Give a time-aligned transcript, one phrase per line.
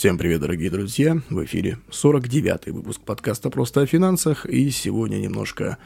[0.00, 1.20] Всем привет, дорогие друзья!
[1.28, 5.76] В эфире 49-й выпуск подкаста «Просто о финансах», и сегодня немножко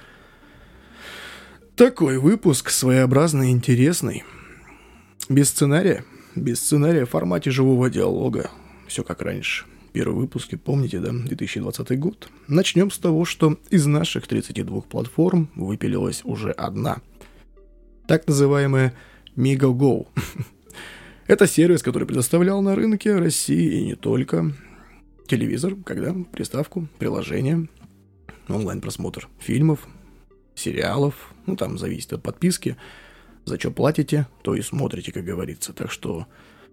[1.75, 4.23] такой выпуск, своеобразный, интересный.
[5.29, 6.05] Без сценария,
[6.37, 8.53] без сценария в формате живого диалога.
[8.87, 9.65] Все как раньше.
[9.93, 12.29] Первые выпуски, помните, да, 2020 год.
[12.47, 16.99] Начнем с того, что из наших 32 платформ выпилилась уже одна.
[18.07, 18.95] Так называемая
[19.35, 20.07] MigoGo.
[21.27, 24.53] Это сервис, который предоставлял на рынке России и не только
[25.27, 27.67] телевизор, когда приставку, приложение,
[28.49, 29.89] онлайн-просмотр фильмов,
[30.55, 32.77] сериалов, ну там зависит от подписки,
[33.47, 35.73] за что платите, то и смотрите, как говорится.
[35.73, 36.27] Так что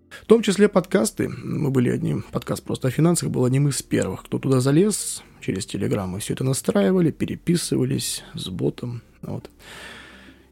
[0.09, 1.30] в том числе подкасты.
[1.30, 5.65] Мы были одним, подкаст просто о финансах был одним из первых, кто туда залез через
[5.65, 6.09] Телеграм.
[6.09, 9.02] Мы все это настраивали, переписывались с ботом.
[9.21, 9.49] Вот.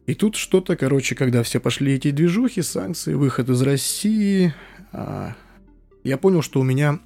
[0.10, 4.56] И тут что-то, короче, когда все пошли эти движухи, санкции, выход из России,
[4.92, 5.36] а,
[6.04, 7.00] я понял, что у меня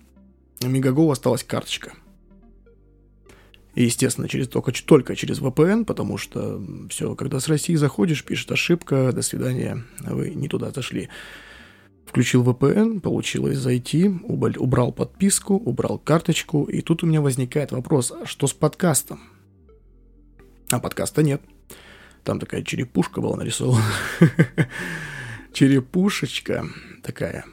[0.61, 1.91] Мегаго осталась карточка.
[3.75, 8.53] И, естественно, через, только, только через VPN, потому что все, когда с России заходишь, пишет
[8.53, 11.09] ошибка, до свидания, вы не туда зашли.
[12.05, 18.25] Включил VPN, получилось зайти, убрал подписку, убрал карточку, и тут у меня возникает вопрос, а
[18.25, 19.19] что с подкастом?
[20.69, 21.41] А подкаста нет.
[22.23, 23.83] Там такая черепушка была нарисована.
[25.53, 26.65] Черепушечка
[27.01, 27.45] такая.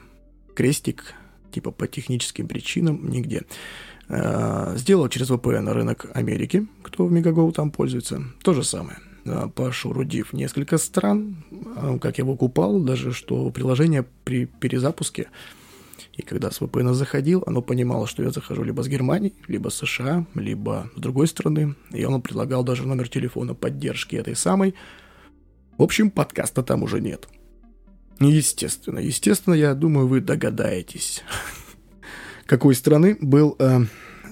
[0.54, 1.14] Крестик,
[1.50, 3.42] типа по техническим причинам, нигде.
[4.08, 8.22] А, сделал через VPN рынок Америки, кто в Мегаго там пользуется.
[8.42, 8.98] То же самое.
[9.26, 11.44] А, пошурудив несколько стран,
[11.76, 15.28] а, как я его купал, даже что приложение при перезапуске
[16.20, 19.76] и когда с VPN заходил, оно понимало, что я захожу либо с Германии, либо с
[19.76, 21.74] США, либо с другой страны.
[21.90, 24.74] И оно предлагал даже номер телефона поддержки этой самой.
[25.78, 27.28] В общем, подкаста там уже нет.
[28.20, 31.24] Естественно, естественно, я думаю, вы догадаетесь,
[32.46, 33.80] какой страны был, э,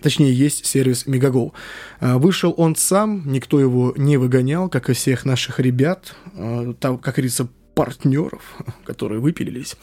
[0.03, 1.53] точнее, есть сервис Megago.
[2.01, 6.99] Э, вышел он сам, никто его не выгонял, как и всех наших ребят, э, там,
[6.99, 7.49] как говорится,
[7.79, 8.43] партнеров,
[8.85, 9.77] которые выпилились.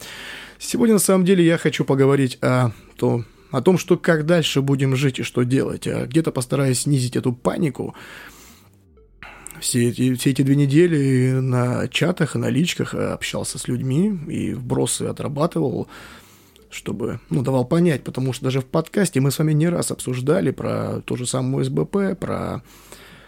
[0.58, 4.94] Сегодня, на самом деле, я хочу поговорить о, то, о том, что как дальше будем
[4.96, 5.86] жить и что делать.
[5.86, 7.94] А где-то постараюсь снизить эту панику.
[9.60, 15.04] Все эти, все эти две недели на чатах, на личках общался с людьми и вбросы
[15.04, 15.88] отрабатывал,
[16.68, 20.50] чтобы, ну, давал понять, потому что даже в подкасте мы с вами не раз обсуждали
[20.50, 22.62] про ту же самую СБП, про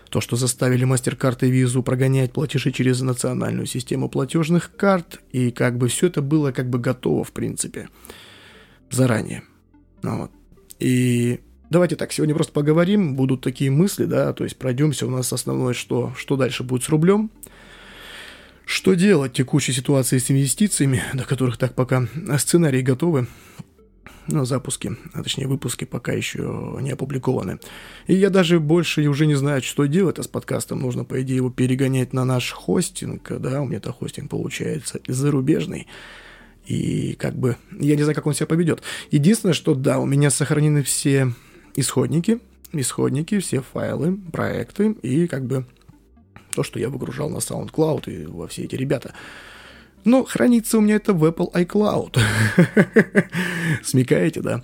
[0.08, 5.78] то, что заставили MasterCard и Visa прогонять платежи через национальную систему платежных карт, и как
[5.78, 7.88] бы все это было как бы готово, в принципе,
[8.90, 9.42] заранее.
[10.02, 10.30] Ну вот.
[10.78, 15.32] И давайте так, сегодня просто поговорим, будут такие мысли, да, то есть пройдемся, у нас
[15.32, 17.30] основное, что, что дальше будет с рублем,
[18.64, 22.06] что делать в текущей ситуации с инвестициями, до которых так пока
[22.38, 23.26] сценарии готовы,
[24.28, 27.58] но запуски, а точнее выпуски пока еще не опубликованы.
[28.06, 30.80] И я даже больше уже не знаю, что делать с подкастом.
[30.80, 35.86] Нужно, по идее, его перегонять на наш хостинг, да, у меня это хостинг получается зарубежный.
[36.66, 38.82] И как бы, я не знаю, как он себя поведет.
[39.10, 41.32] Единственное, что да, у меня сохранены все
[41.74, 42.40] исходники,
[42.72, 45.64] исходники, все файлы, проекты и как бы
[46.54, 49.14] то, что я выгружал на SoundCloud и во все эти ребята.
[50.04, 52.18] Но хранится у меня это в Apple iCloud.
[53.82, 54.62] Смекаете, да?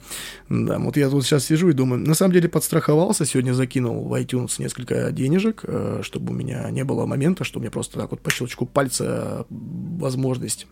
[0.49, 4.15] Да, вот я тут сейчас сижу и думаю, на самом деле подстраховался, сегодня закинул в
[4.15, 8.21] iTunes несколько денежек, э, чтобы у меня не было момента, что мне просто так вот
[8.21, 10.67] по щелчку пальца возможность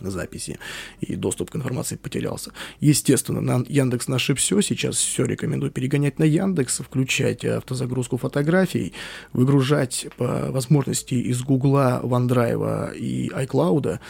[0.00, 0.58] записи
[1.00, 2.52] и доступ к информации потерялся.
[2.80, 8.92] Естественно, на Яндекс наше все, сейчас все рекомендую перегонять на Яндекс, включать автозагрузку фотографий,
[9.32, 14.00] выгружать по возможности из Гугла, OneDrive и iCloud,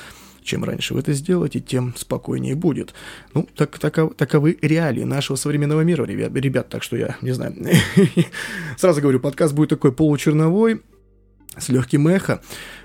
[0.45, 2.95] чем раньше вы это сделаете, тем спокойнее будет.
[3.33, 7.55] Ну, так, таков, таковы реалии нашего современного мира, ребят, ребят, так что я не знаю.
[8.77, 10.83] Сразу говорю, подкаст будет такой получерновой,
[11.57, 12.43] с легким эхо.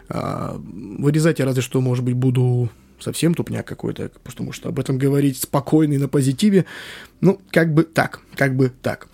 [0.07, 2.69] А, вырезать я разве что, может быть, буду
[2.99, 6.65] совсем тупняк какой-то, потому что об этом говорить спокойно и на позитиве,
[7.21, 9.07] ну, как бы так, как бы так.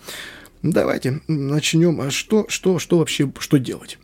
[0.62, 2.00] Давайте начнем.
[2.00, 3.98] А что, что, что вообще, что делать?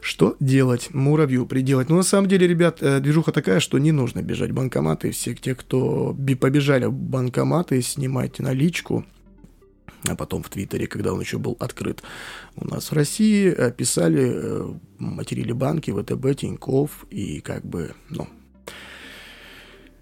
[0.00, 1.88] Что делать муравью приделать?
[1.88, 5.10] Ну, на самом деле, ребят, э, движуха такая, что не нужно бежать в банкоматы.
[5.10, 9.04] Все те, кто побежали в банкоматы, снимайте наличку,
[10.04, 12.02] а потом в Твиттере, когда он еще был открыт
[12.56, 18.28] у нас в России, писали, э, материли банки, ВТБ, Тиньков, и как бы, ну,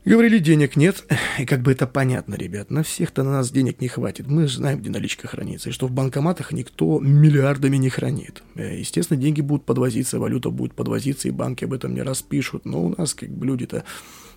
[0.04, 1.02] Говорили, денег нет,
[1.38, 4.26] и как бы это понятно, ребят, на всех-то на нас денег не хватит.
[4.26, 8.42] Мы знаем, где наличка хранится, и что в банкоматах никто миллиардами не хранит.
[8.54, 12.84] Э, естественно, деньги будут подвозиться, валюта будет подвозиться, и банки об этом не распишут, но
[12.84, 13.84] у нас как бы люди-то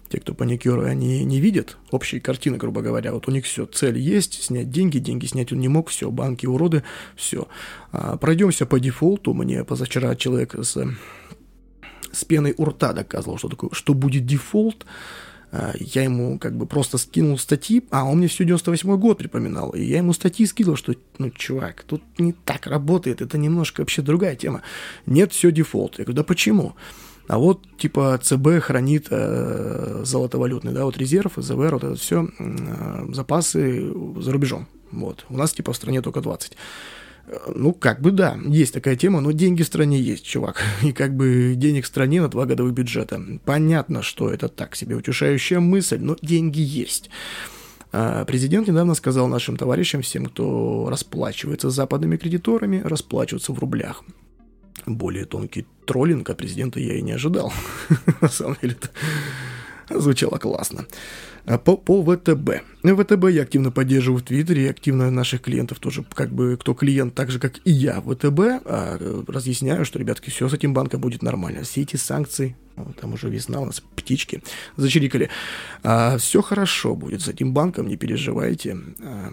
[0.09, 3.13] те, кто паникеры, они не видят общей картины, грубо говоря.
[3.13, 6.45] Вот у них все, цель есть, снять деньги, деньги снять он не мог, все, банки
[6.45, 6.83] уроды,
[7.15, 7.47] все.
[7.91, 9.33] А, пройдемся по дефолту.
[9.33, 10.77] Мне позавчера человек с,
[12.11, 14.85] с пеной у рта доказывал, что такое, что будет дефолт.
[15.51, 19.71] А, я ему как бы просто скинул статьи, а он мне всю 98 год припоминал,
[19.71, 24.01] и я ему статьи скидывал, что, ну, чувак, тут не так работает, это немножко вообще
[24.01, 24.61] другая тема.
[25.05, 25.99] Нет, все дефолт.
[25.99, 26.75] Я говорю, да почему?
[27.27, 33.05] А вот, типа, ЦБ хранит э, золотовалютный, да, вот резерв, ЗВР, вот это все, э,
[33.11, 34.67] запасы за рубежом.
[34.91, 35.25] Вот.
[35.29, 36.53] У нас, типа, в стране только 20.
[37.53, 40.61] Ну, как бы да, есть такая тема, но деньги в стране есть, чувак.
[40.81, 43.21] И как бы денег в стране на два годовых бюджета.
[43.43, 47.09] Понятно, что это так себе утешающая мысль, но деньги есть.
[47.91, 54.03] А президент недавно сказал нашим товарищам, всем, кто расплачивается с западными кредиторами, расплачиваться в рублях.
[54.85, 57.51] Более тонкий троллинг от президента я и не ожидал.
[58.21, 58.89] На самом деле это
[60.01, 60.85] звучало классно.
[61.45, 62.61] А по, по ВТБ.
[62.83, 67.15] ВТБ я активно поддерживаю в Твиттере, и активно наших клиентов тоже, как бы, кто клиент,
[67.15, 71.23] так же, как и я ВТБ, а, разъясняю, что, ребятки, все с этим банком будет
[71.23, 71.63] нормально.
[71.63, 72.57] Все эти санкции,
[72.99, 74.43] там уже весна, у нас птички
[74.75, 75.29] зачирикали,
[75.83, 78.77] а, все хорошо будет с этим банком, не переживайте.
[79.01, 79.31] А,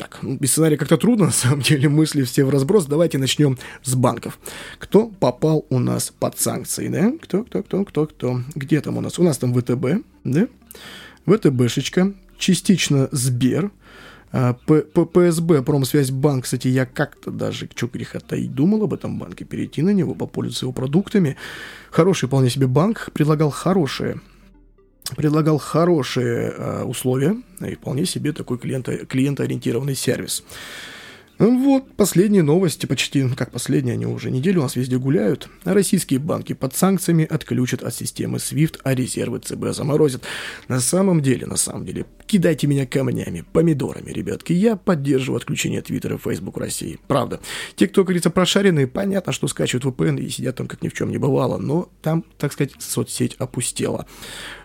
[0.00, 2.86] так, ну, без сценария как-то трудно, на самом деле, мысли все в разброс.
[2.86, 4.38] Давайте начнем с банков.
[4.78, 7.12] Кто попал у нас под санкции, да?
[7.20, 8.40] Кто, кто, кто, кто, кто?
[8.54, 9.18] Где там у нас?
[9.18, 10.48] У нас там ВТБ, да?
[11.26, 13.70] ВТБшечка, частично Сбер,
[14.32, 19.82] а, ПСБ, Промсвязьбанк, кстати, я как-то даже, что греха таить, думал об этом банке, перейти
[19.82, 21.36] на него, попользоваться его продуктами.
[21.90, 24.20] Хороший вполне себе банк, предлагал хорошие
[25.16, 30.44] предлагал хорошие э, условия и вполне себе такой клиента, клиентоориентированный сервис.
[31.40, 35.48] Вот последние новости, почти, ну, как последние, они уже неделю у нас везде гуляют.
[35.64, 40.22] Российские банки под санкциями отключат от системы SWIFT, а резервы ЦБ заморозят.
[40.68, 44.52] На самом деле, на самом деле, кидайте меня камнями, помидорами, ребятки.
[44.52, 47.00] Я поддерживаю отключение Твиттера и Facebook России.
[47.08, 47.40] Правда.
[47.74, 51.10] Те, кто, говорится, прошаренные, понятно, что скачивают VPN и сидят там, как ни в чем
[51.10, 54.06] не бывало, но там, так сказать, соцсеть опустела.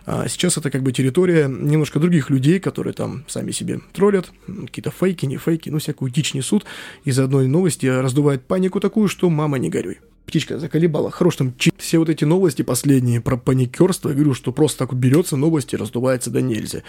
[0.04, 4.92] А сейчас это как бы территория немножко других людей, которые там сами себе троллят, какие-то
[4.92, 6.64] фейки, не фейки, ну, всякую дичь несут,
[7.04, 9.98] из одной новости раздувает панику такую, что мама не горюй.
[10.26, 11.10] Птичка заколебала.
[11.10, 11.72] Хорош там чи...
[11.78, 14.08] все вот эти новости последние про паникерство.
[14.08, 16.82] Я говорю, что просто так вот берется новости, раздувается до нельзя.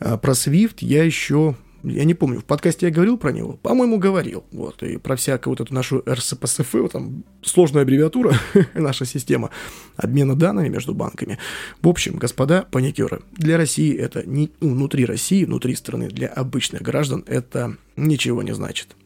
[0.00, 3.58] А про Свифт я еще я не помню, в подкасте я говорил про него?
[3.62, 4.44] По-моему, говорил.
[4.52, 8.34] Вот, и про всякую вот эту нашу РСПСФ, вот там сложная аббревиатура,
[8.74, 9.50] наша система
[9.96, 11.38] обмена данными между банками.
[11.82, 16.80] В общем, господа паникеры, для России это не ну, внутри России, внутри страны, для обычных
[16.80, 18.96] граждан это ничего не значит.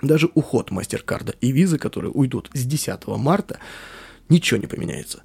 [0.00, 3.58] Даже уход MasterCard и визы, которые уйдут с 10 марта,
[4.30, 5.22] ничего не поменяется.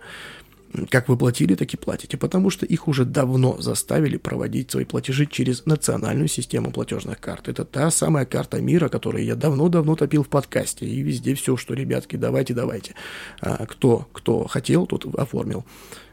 [0.89, 5.27] Как вы платили, так и платите, потому что их уже давно заставили проводить свои платежи
[5.27, 7.47] через национальную систему платежных карт.
[7.47, 11.75] Это та самая карта мира, которую я давно-давно топил в подкасте, и везде все, что,
[11.75, 12.95] ребятки, давайте, давайте.
[13.39, 15.63] А, кто, кто хотел, тот оформил.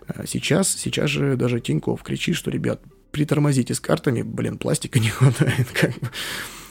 [0.07, 5.09] А сейчас, сейчас же даже Тиньков кричит, что, ребят, притормозите с картами, блин, пластика не
[5.09, 6.11] хватает, как бы.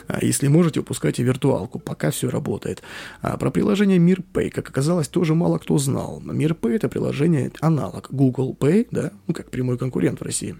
[0.10, 2.82] А если можете, выпускайте виртуалку, пока все работает.
[3.22, 6.20] А про приложение Мир Pay, как оказалось, тоже мало кто знал.
[6.20, 10.56] Мир Pay это приложение аналог Google Pay, да, ну как прямой конкурент в России.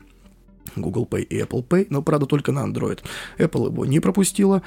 [0.76, 3.00] Google Pay и Apple Pay, но, правда, только на Android.
[3.40, 4.62] Apple его не пропустила,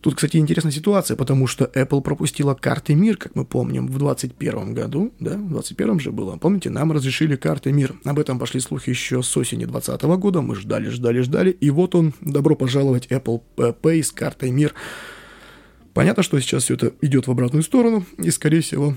[0.00, 4.72] Тут, кстати, интересная ситуация, потому что Apple пропустила карты МИР, как мы помним, в 2021
[4.72, 6.38] году, да, в 2021 же было.
[6.38, 7.96] Помните, нам разрешили карты МИР.
[8.04, 10.40] Об этом пошли слухи еще с осени 2020 года.
[10.40, 11.50] Мы ждали, ждали, ждали.
[11.50, 14.72] И вот он, добро пожаловать, Apple Pay с картой МИР.
[15.92, 18.94] Понятно, что сейчас все это идет в обратную сторону, и, скорее всего,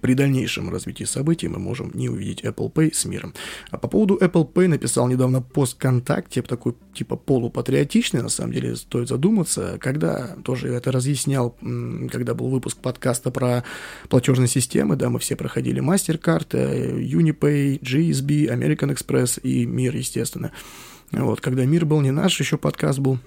[0.00, 3.34] при дальнейшем развитии событий мы можем не увидеть Apple Pay с миром.
[3.70, 8.76] А по поводу Apple Pay написал недавно пост ВКонтакте, такой типа полупатриотичный, на самом деле
[8.76, 11.56] стоит задуматься, когда тоже это разъяснял,
[12.10, 13.64] когда был выпуск подкаста про
[14.08, 20.52] платежные системы, да, мы все проходили MasterCard, э, Unipay, GSB, American Express и Мир, естественно.
[21.12, 23.18] Вот, когда Мир был не наш, еще подкаст был,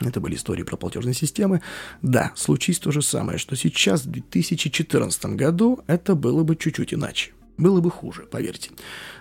[0.00, 1.62] это были истории про платежные системы.
[2.02, 7.32] Да, случись то же самое, что сейчас, в 2014 году, это было бы чуть-чуть иначе.
[7.58, 8.70] Было бы хуже, поверьте.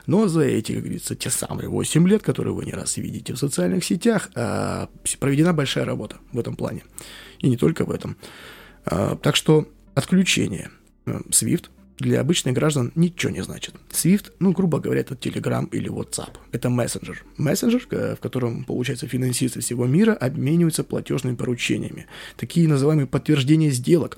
[0.07, 3.37] Но за эти, как говорится, те самые 8 лет, которые вы не раз видите в
[3.37, 4.89] социальных сетях, а,
[5.19, 6.83] проведена большая работа в этом плане.
[7.39, 8.17] И не только в этом.
[8.85, 10.69] А, так что отключение
[11.05, 13.75] э, SWIFT для обычных граждан ничего не значит.
[13.89, 16.31] Swift, ну, грубо говоря, это Telegram или WhatsApp.
[16.51, 17.23] Это мессенджер.
[17.37, 22.07] Мессенджер, э, в котором, получается, финансисты всего мира обмениваются платежными поручениями.
[22.35, 24.17] Такие называемые подтверждения сделок.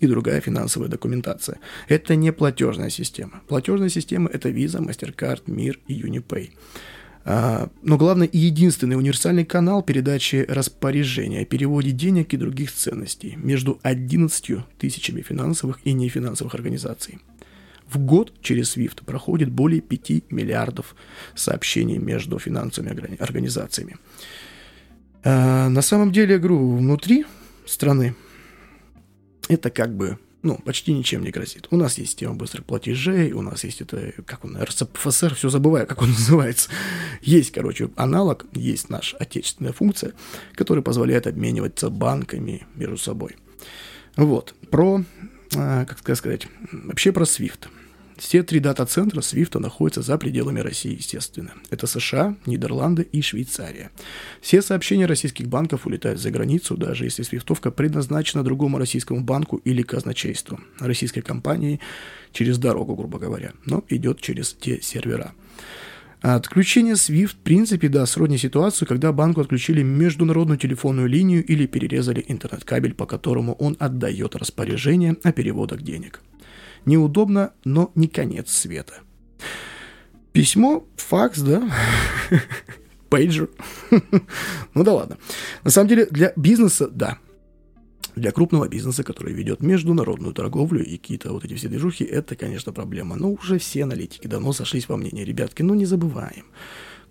[0.00, 1.60] и другая финансовая документация.
[1.86, 3.40] Это не платежная система.
[3.46, 6.50] Платежная система– это Visa, MasterCard, Мир и Unipay.
[7.24, 13.78] А, но главное и единственный универсальный канал передачи распоряжения, переводе денег и других ценностей между
[13.82, 17.20] 11 тысячами финансовых и нефинансовых организаций.
[17.88, 20.96] В год через SWIFT проходит более 5 миллиардов
[21.34, 23.96] сообщений между финансовыми организациями.
[25.24, 27.26] А, на самом деле, игру внутри
[27.66, 28.14] страны
[29.48, 31.68] это как бы ну, почти ничем не грозит.
[31.70, 35.86] У нас есть система быстрых платежей, у нас есть это, как он, РСФСР, все забываю,
[35.86, 36.68] как он называется.
[37.20, 40.12] Есть, короче, аналог, есть наша отечественная функция,
[40.54, 43.36] которая позволяет обмениваться банками между собой.
[44.16, 45.04] Вот, про,
[45.56, 47.68] а, как сказать, вообще про SWIFT.
[48.22, 51.54] Все три дата-центра Свифта находятся за пределами России, естественно.
[51.70, 53.90] Это США, Нидерланды и Швейцария.
[54.40, 59.82] Все сообщения российских банков улетают за границу, даже если свифтовка предназначена другому российскому банку или
[59.82, 61.80] казначейству, российской компании
[62.30, 65.32] через дорогу, грубо говоря, но идет через те сервера.
[66.20, 72.24] Отключение SWIFT, в принципе, да, сродни ситуацию, когда банку отключили международную телефонную линию или перерезали
[72.28, 76.22] интернет-кабель, по которому он отдает распоряжение о переводах денег.
[76.84, 78.94] Неудобно, но не конец света.
[80.32, 81.70] Письмо, факс, да?
[83.10, 83.50] Пейджер.
[84.74, 85.18] ну да ладно.
[85.64, 87.18] На самом деле, для бизнеса, да.
[88.16, 92.72] Для крупного бизнеса, который ведет международную торговлю и какие-то вот эти все движухи, это, конечно,
[92.72, 93.16] проблема.
[93.16, 95.24] Но уже все аналитики давно сошлись во мнении.
[95.24, 96.46] Ребятки, ну не забываем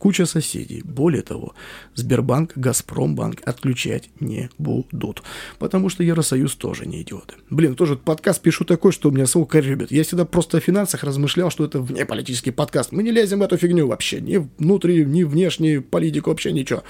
[0.01, 0.81] куча соседей.
[0.83, 1.53] Более того,
[1.93, 5.21] Сбербанк, Газпромбанк отключать не будут.
[5.59, 7.35] Потому что Евросоюз тоже не идиоты.
[7.51, 9.91] Блин, тоже подкаст пишу такой, что у меня сколько ребят.
[9.91, 12.91] Я всегда просто о финансах размышлял, что это внеполитический подкаст.
[12.91, 14.19] Мы не лезем в эту фигню вообще.
[14.21, 16.81] Ни внутри, ни внешне, политику вообще ничего.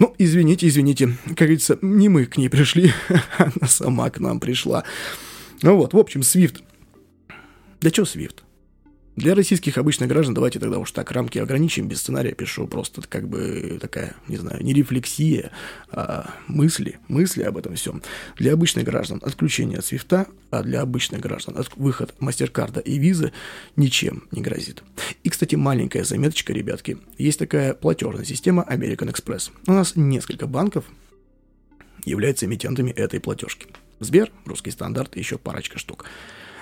[0.00, 1.16] Ну, извините, извините.
[1.26, 2.92] Как говорится, не мы к ней пришли,
[3.38, 4.82] она сама к нам пришла.
[5.62, 6.64] Ну вот, в общем, Свифт.
[7.80, 8.42] Да что Свифт?
[9.20, 13.28] Для российских обычных граждан давайте тогда уж так рамки ограничим, без сценария пишу, просто как
[13.28, 15.50] бы такая, не знаю, не рефлексия,
[15.90, 18.00] а мысли, мысли об этом всем.
[18.38, 23.34] Для обычных граждан отключение от свифта, а для обычных граждан выход мастеркарда и визы
[23.76, 24.82] ничем не грозит.
[25.22, 29.50] И, кстати, маленькая заметочка, ребятки, есть такая платежная система American Express.
[29.66, 30.86] У нас несколько банков
[32.06, 33.66] являются эмитентами этой платежки.
[33.98, 36.06] Сбер, русский стандарт и еще парочка штук.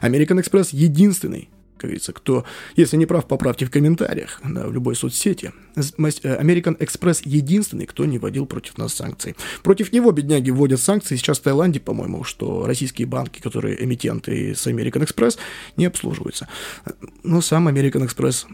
[0.02, 2.44] American Express единственный как говорится, кто,
[2.76, 5.52] если не прав, поправьте в комментариях да, в любой соцсети.
[5.76, 9.36] Э, American Express единственный, кто не вводил против нас санкций.
[9.62, 14.66] Против него, бедняги, вводят санкции сейчас в Таиланде, по-моему, что российские банки, которые эмитенты с
[14.66, 15.38] American Express,
[15.76, 16.48] не обслуживаются.
[17.22, 18.46] Но сам American Express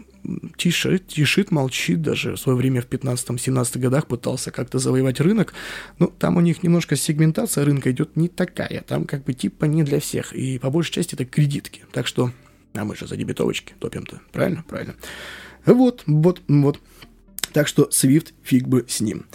[0.57, 5.53] тишит, тишит, молчит, даже в свое время в 15-17 годах пытался как-то завоевать рынок,
[5.99, 9.83] но там у них немножко сегментация рынка идет не такая, там как бы типа не
[9.83, 12.31] для всех, и по большей части это кредитки, так что
[12.75, 14.21] а мы же за дебетовочки топим-то.
[14.31, 14.63] Правильно?
[14.67, 14.95] Правильно.
[15.65, 16.79] Вот, вот, вот.
[17.53, 19.25] Так что Swift фиг бы с ним.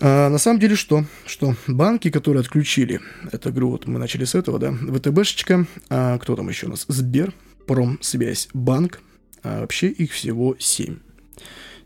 [0.00, 1.04] А, на самом деле что?
[1.24, 3.00] Что банки, которые отключили,
[3.32, 6.84] это игру, вот мы начали с этого, да, ВТБшечка, а, кто там еще у нас?
[6.88, 7.32] Сбер,
[7.66, 9.00] Промсвязь, Банк,
[9.42, 10.98] а, вообще их всего 7.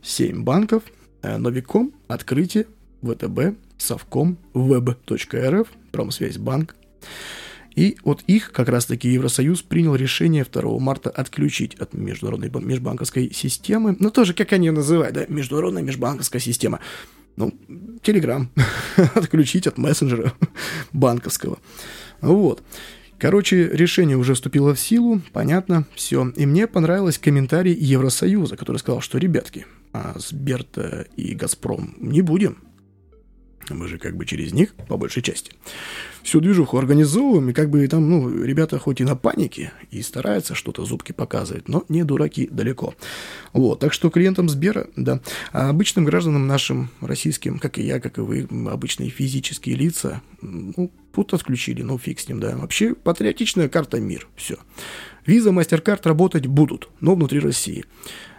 [0.02, 0.83] 7 банков,
[1.23, 2.66] а, Новиком, Открытие,
[3.02, 6.75] ВТБ, Совком, Web.рф, Промсвязь, Банк,
[7.74, 13.96] и от их как раз-таки Евросоюз принял решение 2 марта отключить от международной межбанковской системы,
[13.98, 16.80] ну тоже, как они называют, да, международная межбанковская система.
[17.36, 17.54] Ну,
[18.02, 18.50] Телеграм
[19.14, 20.32] отключить от мессенджера
[20.92, 21.58] банковского.
[22.20, 22.62] Вот.
[23.18, 26.32] Короче, решение уже вступило в силу, понятно, все.
[26.36, 32.58] И мне понравилось комментарий Евросоюза, который сказал, что, ребятки, а Сберта и Газпром не будем.
[33.69, 35.52] Мы же как бы через них, по большей части
[36.23, 40.55] всю движуху организовываем, и как бы там, ну, ребята хоть и на панике, и стараются
[40.55, 42.95] что-то зубки показывать, но не дураки далеко.
[43.52, 45.21] Вот, так что клиентам Сбера, да,
[45.52, 50.90] а обычным гражданам нашим российским, как и я, как и вы, обычные физические лица, ну,
[51.12, 52.57] тут отключили, ну, фиг с ним, да.
[52.57, 54.57] Вообще, патриотичная карта МИР, все.
[55.26, 57.85] Виза, MasterCard работать будут, но внутри России.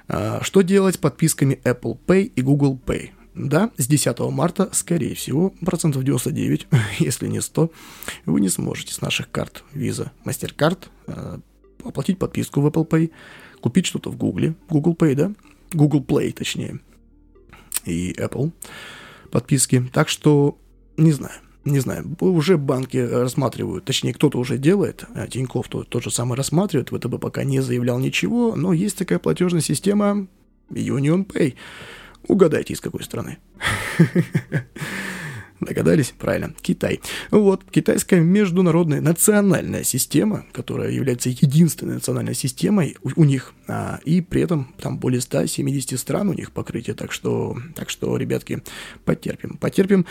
[0.07, 3.11] А, что делать с подписками Apple Pay и Google Pay?
[3.41, 6.67] Да, с 10 марта, скорее всего, процентов 99,
[6.99, 7.71] если не 100,
[8.27, 11.39] вы не сможете с наших карт Visa, MasterCard э,
[11.83, 13.11] оплатить подписку в Apple Pay,
[13.59, 15.31] купить что-то в Google, Google Pay, да,
[15.73, 16.81] Google Play, точнее,
[17.83, 18.51] и Apple
[19.31, 19.89] подписки.
[19.91, 20.59] Так что,
[20.97, 26.03] не знаю, не знаю, уже банки рассматривают, точнее, кто-то уже делает, а Тинькофф тот, тот
[26.03, 30.27] же самый рассматривает, ВТБ пока не заявлял ничего, но есть такая платежная система
[30.69, 31.55] Union Pay–
[32.27, 33.37] Угадайте, из какой страны.
[35.61, 36.13] Догадались?
[36.17, 36.53] Правильно.
[36.61, 36.99] Китай.
[37.29, 44.21] Вот, китайская международная национальная система, которая является единственной национальной системой у, у них, а, и
[44.21, 48.63] при этом там более 170 стран у них покрытие, так что, так что, ребятки,
[49.05, 49.57] потерпим.
[49.57, 50.07] Потерпим.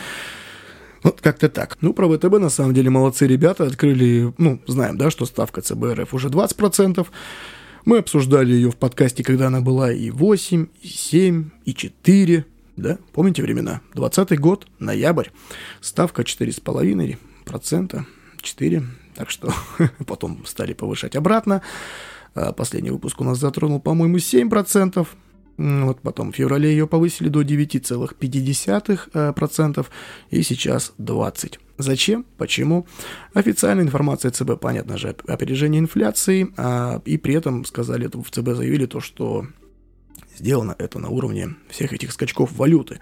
[1.02, 1.78] Вот как-то так.
[1.80, 5.94] Ну, про ВТБ на самом деле молодцы ребята, открыли, ну, знаем, да, что ставка ЦБ
[5.94, 7.06] РФ уже 20%.
[7.84, 12.46] Мы обсуждали ее в подкасте, когда она была и 8, и 7, и 4,
[12.76, 13.80] да, помните времена?
[13.94, 15.28] 20 год, ноябрь,
[15.80, 18.04] ставка 4,5%,
[18.40, 18.82] 4,
[19.14, 19.52] так что
[20.06, 21.62] потом стали повышать обратно.
[22.34, 25.06] А последний выпуск у нас затронул, по-моему, 7%.
[25.58, 29.86] Вот потом в феврале ее повысили до 9,5%,
[30.30, 31.58] и сейчас 20%.
[31.82, 32.24] Зачем?
[32.36, 32.86] Почему?
[33.34, 38.86] Официальная информация ЦБ, понятно же, опережение инфляции, а, и при этом сказали, в ЦБ заявили
[38.86, 39.46] то, что
[40.38, 43.00] сделано это на уровне всех этих скачков валюты,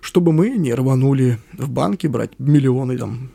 [0.00, 3.30] чтобы мы не рванули в банки брать миллионы, там,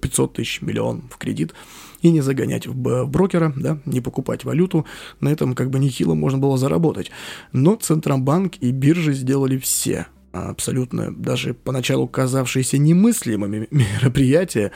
[0.00, 1.54] 500 тысяч, миллион в кредит
[2.02, 4.86] и не загонять в брокера, да, не покупать валюту.
[5.20, 7.10] На этом как бы нехило можно было заработать.
[7.52, 14.72] Но Центробанк и биржи сделали все абсолютно даже поначалу казавшиеся немыслимыми мероприятия,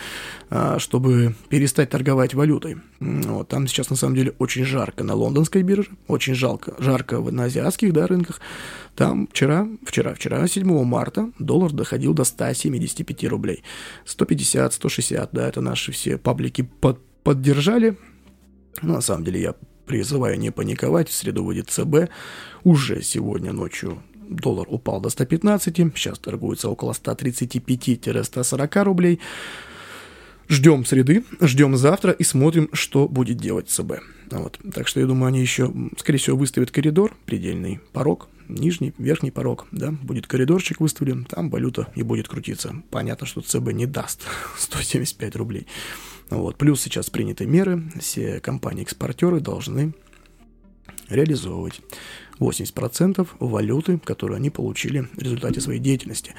[0.51, 2.79] а, чтобы перестать торговать валютой.
[3.01, 7.45] Вот, там сейчас на самом деле очень жарко на лондонской бирже, очень жалко, жарко на
[7.45, 8.41] азиатских да, рынках.
[8.97, 13.63] Там вчера, вчера, вчера, 7 марта, доллар доходил до 175 рублей.
[14.05, 17.99] 150, 160, да, это наши все паблики под, поддержали.
[18.81, 19.55] Но на самом деле я
[19.87, 22.11] призываю не паниковать, в среду выйдет ЦБ,
[22.65, 24.03] уже сегодня ночью
[24.37, 29.21] доллар упал до 115, сейчас торгуется около 135-140 рублей.
[30.49, 34.01] Ждем среды, ждем завтра и смотрим, что будет делать ЦБ.
[34.31, 34.59] Вот.
[34.75, 39.67] Так что я думаю, они еще, скорее всего, выставят коридор, предельный порог, нижний, верхний порог,
[39.73, 42.75] да, будет коридорчик выставлен, там валюта и будет крутиться.
[42.91, 44.23] Понятно, что ЦБ не даст
[44.59, 45.67] 175 рублей.
[46.31, 46.57] Вот.
[46.57, 49.95] Плюс сейчас приняты меры, все компании-экспортеры должны
[51.09, 51.81] реализовывать
[52.43, 56.35] 80% валюты, которую они получили в результате своей деятельности.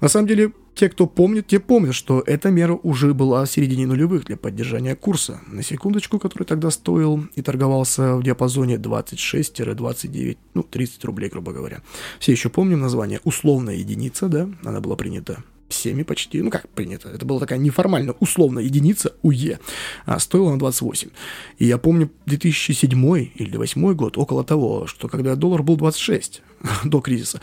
[0.00, 3.86] На самом деле, те, кто помнит, те помнят, что эта мера уже была в середине
[3.86, 5.40] нулевых для поддержания курса.
[5.46, 11.82] На секундочку, который тогда стоил и торговался в диапазоне 26-29, ну, 30 рублей, грубо говоря.
[12.18, 17.08] Все еще помним название «условная единица», да, она была принята всеми почти, ну как принято,
[17.08, 19.58] это была такая неформальная условная единица УЕ,
[20.04, 21.08] а стоила на 28.
[21.58, 22.92] И я помню 2007
[23.34, 26.42] или 2008 год, около того, что когда доллар был 26
[26.84, 27.40] до кризиса,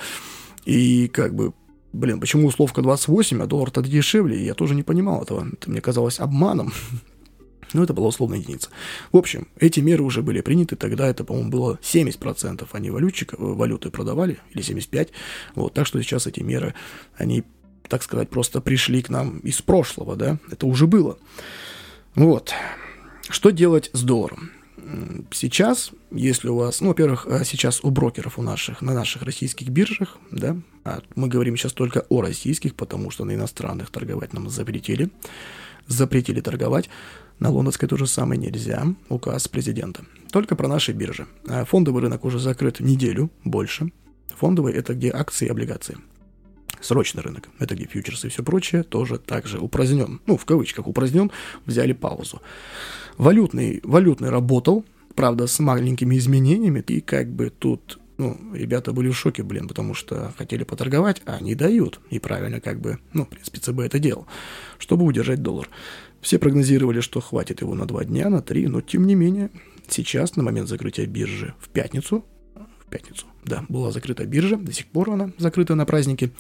[0.65, 1.53] и как бы
[1.91, 4.43] Блин, почему условка 28, а доллар тогда дешевле?
[4.43, 5.47] Я тоже не понимал этого.
[5.51, 6.71] Это мне казалось обманом.
[7.73, 8.69] Но это была условная единица.
[9.11, 10.75] В общем, эти меры уже были приняты.
[10.75, 12.67] Тогда это, по-моему, было 70%.
[12.71, 15.09] Они валютчик, валюты продавали, или 75%.
[15.55, 16.75] Вот, так что сейчас эти меры,
[17.17, 17.43] они
[17.89, 21.17] так сказать, просто пришли к нам из прошлого, да, это уже было.
[22.15, 22.53] Вот.
[23.29, 24.51] Что делать с долларом?
[25.31, 29.69] Сейчас, если у вас, ну, во-первых, а, сейчас у брокеров у наших, на наших российских
[29.69, 34.49] биржах, да, а мы говорим сейчас только о российских, потому что на иностранных торговать нам
[34.49, 35.09] запретили,
[35.87, 36.89] запретили торговать,
[37.39, 40.03] на лондонской то же самое нельзя, указ президента.
[40.31, 41.27] Только про наши биржи.
[41.47, 43.91] А фондовый рынок уже закрыт неделю, больше.
[44.35, 45.97] Фондовый– это где акции и облигации.
[46.81, 50.21] Срочный рынок, это где фьючерсы и все прочее, тоже также упразднен.
[50.25, 51.31] Ну, в кавычках упразднен,
[51.65, 52.41] взяли паузу.
[53.17, 59.17] Валютный, валютный работал, правда, с маленькими изменениями, и как бы тут ну, ребята были в
[59.17, 62.01] шоке, блин, потому что хотели поторговать, а не дают.
[62.09, 64.27] И правильно, как бы, ну, в принципе, ЦБ это делал,
[64.77, 65.69] чтобы удержать доллар.
[66.21, 69.49] Все прогнозировали, что хватит его на два дня, на три, но тем не менее,
[69.87, 72.25] сейчас, на момент закрытия биржи в пятницу,
[72.89, 76.31] пятницу, да, была закрыта биржа, до сих пор она закрыта на праздники.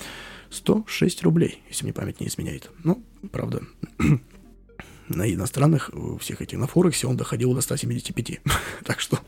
[0.49, 2.71] 106 рублей, если мне память не изменяет.
[2.83, 3.61] Ну, правда,
[5.07, 8.41] на иностранных, всех этих на Форексе он доходил до 175.
[8.83, 9.19] так что,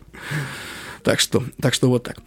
[1.04, 2.18] так что, так что вот так.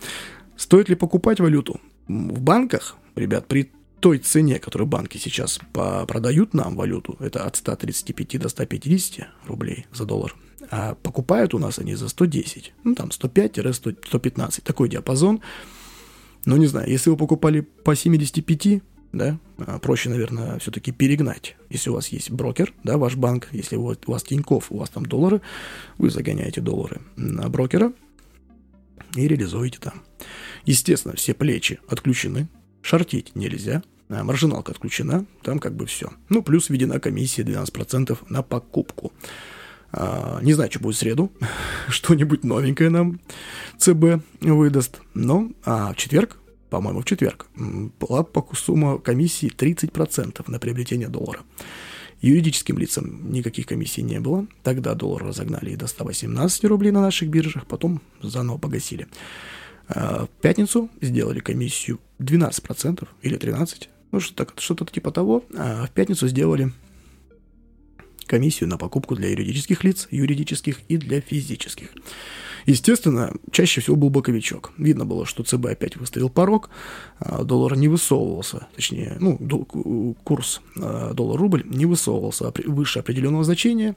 [0.57, 1.81] Стоит ли покупать валюту?
[2.07, 3.73] В банках, ребят, при
[4.05, 10.05] той цене, которую банки сейчас продают нам валюту, это от 135 до 150 рублей за
[10.05, 10.37] доллар,
[10.71, 15.41] а покупают у нас они за 110, ну там 105-115, такой диапазон.
[16.45, 18.83] Ну не знаю, если вы покупали по 75,
[19.15, 21.57] да, а, проще, наверное, все-таки перегнать.
[21.71, 25.07] Если у вас есть брокер, да, ваш банк, если у вас Тиньков, у вас там
[25.07, 25.41] доллары,
[25.97, 27.91] вы загоняете доллары на брокера
[29.17, 30.03] и реализуете там.
[30.67, 32.49] Естественно, все плечи отключены,
[32.83, 36.11] шортить нельзя, маржиналка отключена, там как бы все.
[36.29, 39.13] Ну, плюс введена комиссия 12% на покупку.
[39.93, 41.33] А, не знаю, что будет в среду,
[41.89, 43.21] что-нибудь новенькое нам
[43.79, 45.01] ЦБ выдаст.
[45.15, 46.39] Но а в четверг
[46.75, 47.47] по-моему, в четверг,
[48.01, 51.45] была сумма комиссии 30% на приобретение доллара.
[52.21, 54.49] Юридическим лицам никаких комиссий не было.
[54.65, 59.07] Тогда доллар разогнали и до 118 рублей на наших биржах, потом заново погасили.
[59.87, 65.45] А в пятницу сделали комиссию 12% или 13%, ну что-то, что-то типа того.
[65.57, 66.73] А в пятницу сделали
[68.27, 71.91] комиссию на покупку для юридических лиц, юридических и для физических.
[72.67, 74.73] Естественно, чаще всего был боковичок.
[74.79, 76.71] Видно было, что ЦБ опять выставил порог,
[77.19, 83.97] а доллар не высовывался, точнее, ну, курс а, доллар-рубль не высовывался выше определенного значения,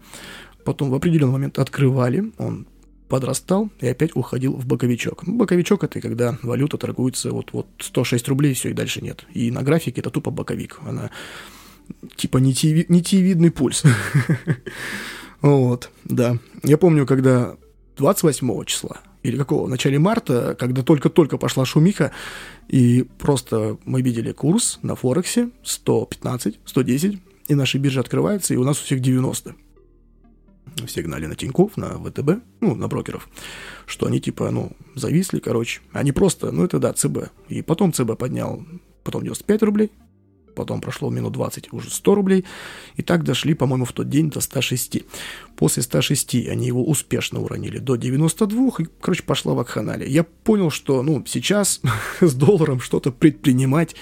[0.65, 2.67] потом в определенный момент открывали, он
[3.07, 5.23] подрастал и опять уходил в боковичок.
[5.25, 9.25] Боковичок это когда валюта торгуется вот, вот 106 рублей, все, и дальше нет.
[9.33, 10.79] И на графике это тупо боковик.
[10.85, 11.09] Она
[12.15, 13.83] типа нитевидный пульс.
[15.39, 16.39] Вот, да.
[16.63, 17.57] Я помню, когда
[17.97, 22.11] 28 числа или какого, в начале марта, когда только-только пошла шумиха,
[22.67, 28.63] и просто мы видели курс на Форексе 115, 110, и наши биржи открываются, и у
[28.63, 29.53] нас у всех 90.
[30.86, 33.30] Все гнали на Тиньков, на ВТБ, ну, на брокеров,
[33.86, 35.82] что они типа, ну, зависли, короче.
[35.91, 37.30] Они просто, ну, это да, ЦБ.
[37.49, 38.63] И потом ЦБ поднял,
[39.03, 39.91] потом 95 рублей,
[40.58, 42.45] потом прошло минут 20, уже 100 рублей,
[42.95, 45.03] и так дошли, по-моему, в тот день до 106.
[45.56, 50.08] После 106 они его успешно уронили до 92, и, короче, пошла вакханалия.
[50.08, 51.82] Я понял, что, ну, сейчас
[52.19, 53.95] с долларом что-то предпринимать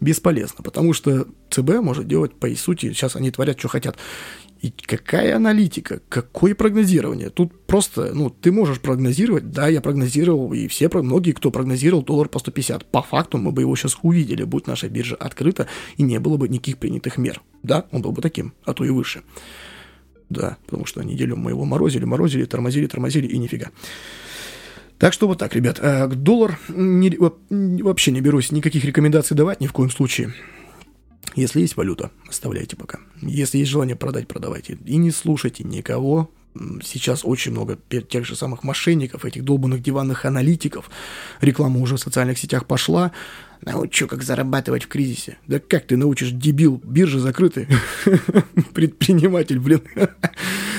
[0.00, 3.96] бесполезно, потому что ЦБ может делать, по сути, сейчас они творят, что хотят.
[4.62, 7.30] И какая аналитика, какое прогнозирование?
[7.30, 12.28] Тут просто, ну, ты можешь прогнозировать, да, я прогнозировал, и все, многие, кто прогнозировал доллар
[12.28, 12.86] по 150.
[12.86, 16.48] По факту мы бы его сейчас увидели, будь наша биржа открыта, и не было бы
[16.48, 17.42] никаких принятых мер.
[17.62, 19.22] Да, он был бы таким, а то и выше.
[20.30, 23.70] Да, потому что неделю мы его морозили, морозили, тормозили, тормозили, и нифига.
[24.98, 25.78] Так что вот так, ребят.
[25.80, 27.10] А доллар не,
[27.82, 30.32] вообще не берусь никаких рекомендаций давать ни в коем случае.
[31.36, 32.98] Если есть валюта, оставляйте пока.
[33.20, 34.78] Если есть желание продать, продавайте.
[34.84, 36.30] И не слушайте никого.
[36.82, 40.90] Сейчас очень много тех же самых мошенников, этих долбанных диванных аналитиков.
[41.42, 43.12] Реклама уже в социальных сетях пошла.
[43.62, 45.38] Научу, как зарабатывать в кризисе.
[45.46, 46.80] Да как ты научишь, дебил?
[46.84, 47.68] Биржи закрыты.
[48.74, 49.82] Предприниматель, блин.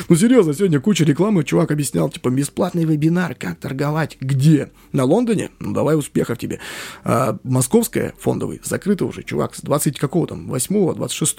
[0.10, 1.44] Ну, серьезно, сегодня куча рекламы.
[1.44, 4.18] Чувак объяснял, типа, бесплатный вебинар, как торговать.
[4.22, 4.72] Где?
[4.94, 5.50] На Лондоне?
[5.60, 6.60] Ну, давай успехов тебе.
[7.04, 11.38] А, московская фондовый закрыта уже, чувак, с 20 какого там, 8 26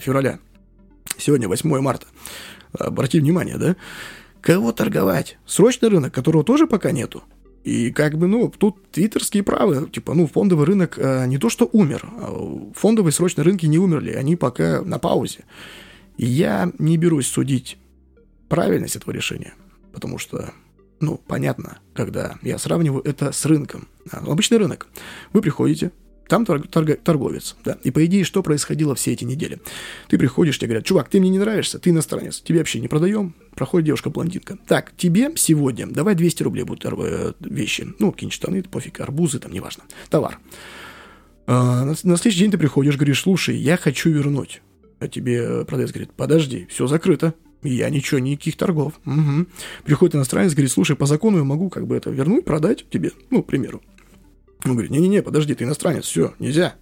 [0.00, 0.38] февраля.
[1.18, 2.06] Сегодня 8 марта.
[2.72, 3.76] Обрати внимание, да?
[4.40, 5.38] Кого торговать?
[5.46, 7.22] Срочный рынок, которого тоже пока нету.
[7.64, 11.68] И как бы, ну, тут твиттерские правы, типа, ну, фондовый рынок э, не то что
[11.72, 15.44] умер, а фондовые срочные рынки не умерли, они пока на паузе.
[16.16, 17.78] И я не берусь судить
[18.48, 19.54] правильность этого решения,
[19.92, 20.52] потому что,
[20.98, 23.86] ну, понятно, когда я сравниваю это с рынком.
[24.10, 24.88] Обычный рынок.
[25.32, 25.92] Вы приходите,
[26.28, 27.78] там торг, торг, торговец, да.
[27.82, 29.60] И по идее, что происходило все эти недели?
[30.08, 33.34] Ты приходишь, тебе говорят, чувак, ты мне не нравишься, ты иностранец, тебе вообще не продаем.
[33.54, 34.58] Проходит девушка-блондинка.
[34.66, 37.86] Так, тебе сегодня давай 200 рублей будут э, вещи.
[37.98, 39.84] Ну, какие-нибудь штаны, пофиг, арбузы, там, неважно.
[40.08, 40.38] Товар.
[41.46, 44.62] А, на, на следующий день ты приходишь, говоришь, слушай, я хочу вернуть.
[45.00, 47.34] А тебе продавец говорит, подожди, все закрыто.
[47.62, 48.94] Я ничего, никаких торгов.
[49.06, 49.46] Угу.
[49.84, 53.42] Приходит иностранец, говорит, слушай, по закону я могу как бы это вернуть, продать тебе, ну,
[53.42, 53.82] к примеру.
[54.64, 56.74] Он говорит, не-не-не, подожди, ты иностранец, все, нельзя.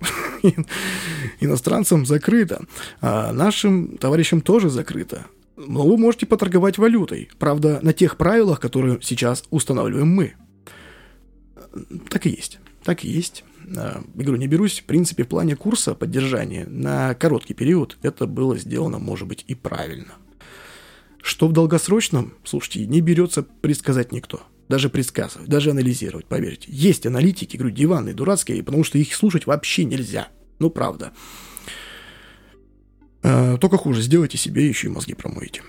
[1.40, 2.64] Иностранцам закрыто,
[3.00, 5.26] а нашим товарищам тоже закрыто.
[5.56, 10.34] Но вы можете поторговать валютой, правда, на тех правилах, которые сейчас устанавливаем мы.
[12.08, 13.44] Так и есть, так и есть.
[13.66, 18.58] Я говорю, не берусь, в принципе, в плане курса поддержания на короткий период это было
[18.58, 20.14] сделано, может быть, и правильно.
[21.22, 26.68] Что в долгосрочном, слушайте, не берется предсказать никто даже предсказывать, даже анализировать, поверьте.
[26.70, 30.28] Есть аналитики, говорю, диванные, дурацкие, потому что их слушать вообще нельзя.
[30.60, 31.10] Ну, правда.
[33.24, 35.62] А, только хуже, сделайте себе еще и мозги промоете.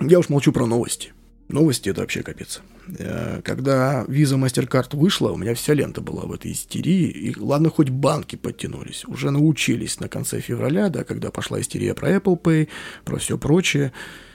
[0.00, 1.12] Я уж молчу про новости.
[1.48, 2.62] Новости это вообще капец.
[2.98, 7.08] Э, когда виза MasterCard вышла, у меня вся лента была в этой истерии.
[7.10, 9.04] И ладно, хоть банки подтянулись.
[9.04, 12.68] Уже научились на конце февраля, да, когда пошла истерия про Apple Pay,
[13.04, 13.92] про все прочее.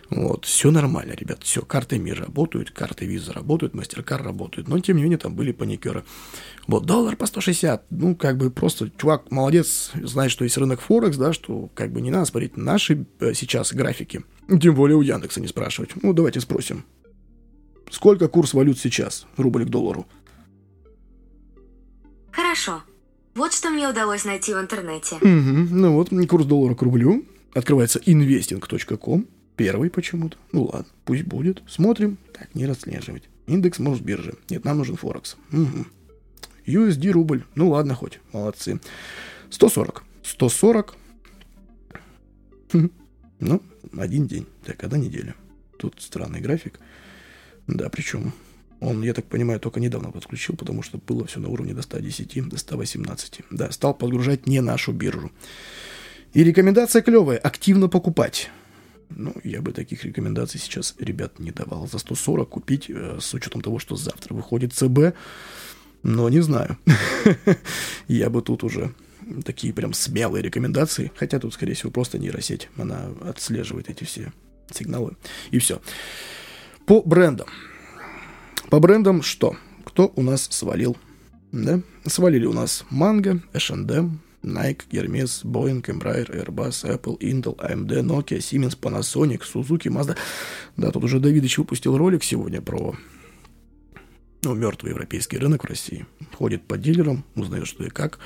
[0.10, 4.98] Вот, все нормально, ребят, все, карты МИР работают, карты Виза работают, Мастеркар работают, но тем
[4.98, 6.04] не менее там были паникеры.
[6.68, 11.18] Вот, доллар по 160, ну, как бы просто, чувак, молодец, знает, что есть рынок Форекс,
[11.18, 14.24] да, что как бы не надо смотреть наши э, сейчас графики,
[14.62, 15.92] тем более у Яндекса не спрашивать.
[16.02, 16.86] Ну, давайте спросим.
[17.90, 20.06] Сколько курс валют сейчас, рубль к доллару?
[22.32, 22.84] Хорошо.
[23.36, 25.16] Вот что мне удалось найти в интернете.
[25.16, 27.26] Угу, ну вот, курс доллара к рублю.
[27.54, 29.28] Открывается investing.com.
[29.56, 30.38] Первый почему-то.
[30.52, 31.62] Ну ладно, пусть будет.
[31.68, 32.18] Смотрим.
[32.34, 33.24] Так, не расслеживать.
[33.46, 34.36] Индекс может биржи.
[34.50, 35.38] Нет, нам нужен Форекс.
[35.52, 35.86] Угу.
[36.66, 37.44] USD рубль.
[37.56, 38.20] Ну ладно, хоть.
[38.32, 38.80] Молодцы.
[39.50, 40.04] 140.
[40.24, 40.96] 140.
[42.72, 42.90] Хм.
[43.40, 43.62] Ну,
[43.98, 44.48] один день.
[44.66, 45.36] Так, одна неделя.
[45.78, 46.80] Тут странный график.
[47.68, 48.34] Да, причем
[48.80, 52.50] он, я так понимаю, только недавно подключил, потому что было все на уровне до 110,
[52.50, 53.42] до 118.
[53.52, 55.32] Да, стал подгружать не нашу биржу.
[56.34, 58.50] И рекомендация клевая– активно покупать.
[59.16, 61.88] Ну, я бы таких рекомендаций сейчас, ребят, не давал.
[61.88, 65.16] За 140 купить, э, с учетом того, что завтра выходит ЦБ,
[66.04, 66.78] но не знаю.
[68.08, 68.94] Я бы тут уже
[69.46, 72.70] такие прям смелые рекомендации, хотя тут, скорее всего, просто нейросеть.
[72.78, 74.34] Она отслеживает эти все
[74.72, 75.16] сигналы.
[75.52, 75.82] И все.
[76.86, 77.48] По брендам.
[78.70, 79.56] По брендам что?
[79.86, 80.98] Кто у нас свалил?
[81.52, 81.82] Да?
[82.06, 88.76] Свалили у нас Mango, H&M, Nike, Hermes, Boeing, Embraer, Airbus, Apple, Intel, AMD, Nokia, Siemens,
[88.80, 90.18] Panasonic, Suzuki, Mazda.
[90.78, 92.96] Да, тут уже Давидыч выпустил ролик сегодня про
[94.44, 96.06] ну, мертвый европейский рынок в России.
[96.34, 98.20] Ходит по дилерам, узнает, что и как.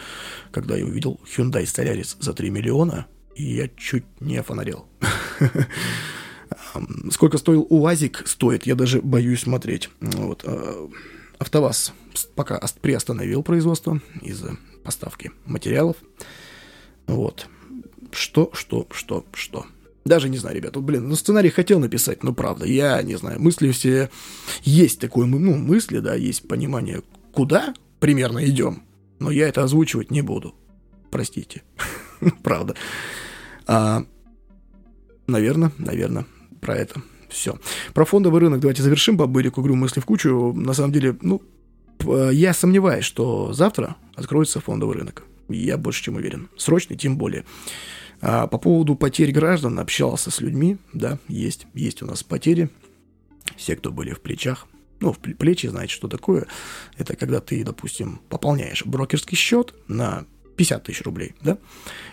[0.52, 4.88] Когда я увидел Hyundai Solaris за 3 миллиона, я чуть не офонарел.
[7.12, 9.90] Сколько стоил УАЗик, стоит, я даже боюсь смотреть.
[10.00, 10.44] Вот.
[10.46, 10.90] А,
[11.40, 11.94] АвтоВАЗ
[12.26, 15.98] пока приостановил производство из-за поставки материалов.
[17.08, 17.48] Вот.
[18.12, 19.66] Что, что, что, что.
[20.06, 23.72] Даже не знаю, ребят, блин, ну сценарий хотел написать, но правда, я не знаю, мысли
[23.72, 24.10] все...
[24.64, 27.02] Есть такое, ну, мысли, да, есть понимание,
[27.34, 28.84] куда примерно идем,
[29.20, 30.56] но я это озвучивать не буду.
[31.12, 31.64] Простите.
[32.44, 32.76] правда.
[33.66, 34.06] А,
[35.28, 36.26] наверное, наверное,
[36.62, 37.60] про это все.
[37.94, 40.54] Про фондовый рынок давайте завершим, бабу Эрику говорю мысли в кучу.
[40.54, 41.42] На самом деле, ну,
[42.04, 45.24] я сомневаюсь, что завтра откроется фондовый рынок.
[45.50, 46.50] Я больше чем уверен.
[46.58, 47.46] Срочный, тем более.
[48.22, 52.70] А по поводу потерь граждан общался с людьми, да, есть, есть у нас потери.
[53.56, 54.68] Все, кто были в плечах,
[55.00, 56.48] ну, в плечи, знаете, что такое?
[56.98, 60.26] Это когда ты, допустим, пополняешь брокерский счет на
[60.58, 61.58] 50 тысяч рублей, да,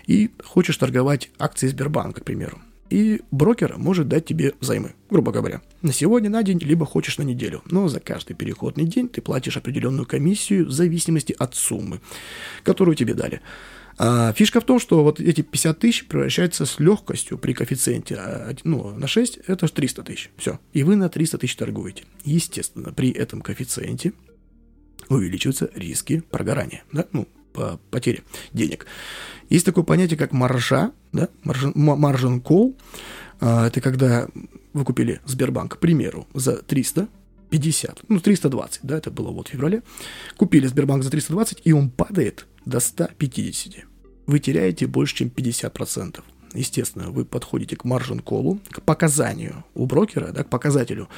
[0.05, 5.61] и хочешь торговать акции Сбербанка, к примеру и брокер может дать тебе займы, грубо говоря,
[5.81, 7.61] на сегодня, на день, либо хочешь на неделю.
[7.65, 12.01] Но за каждый переходный день ты платишь определенную комиссию в зависимости от суммы,
[12.63, 13.41] которую тебе дали.
[13.97, 18.53] А фишка в том, что вот эти 50 тысяч превращаются с легкостью при коэффициенте а,
[18.63, 20.31] ну, на 6, это 300 тысяч.
[20.37, 20.59] Все.
[20.73, 22.03] И вы на 300 тысяч торгуете.
[22.25, 24.11] Естественно, при этом коэффициенте
[25.07, 28.85] увеличиваются риски прогорания, да, ну, по потере денег.
[29.49, 32.75] Есть такое понятие, как маржа, да, маржин call.
[33.39, 34.27] А, это когда
[34.73, 39.83] вы купили Сбербанк, к примеру, за 350, ну, 320, да, это было вот в феврале.
[40.37, 43.85] Купили Сбербанк за 320, и он падает до 150.
[44.27, 46.23] Вы теряете больше, чем 50%.
[46.53, 51.09] Естественно, вы подходите к маржин колу, к показанию у брокера, да, к показателю,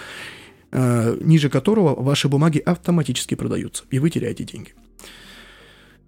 [0.71, 4.73] э, ниже которого ваши бумаги автоматически продаются, и вы теряете деньги.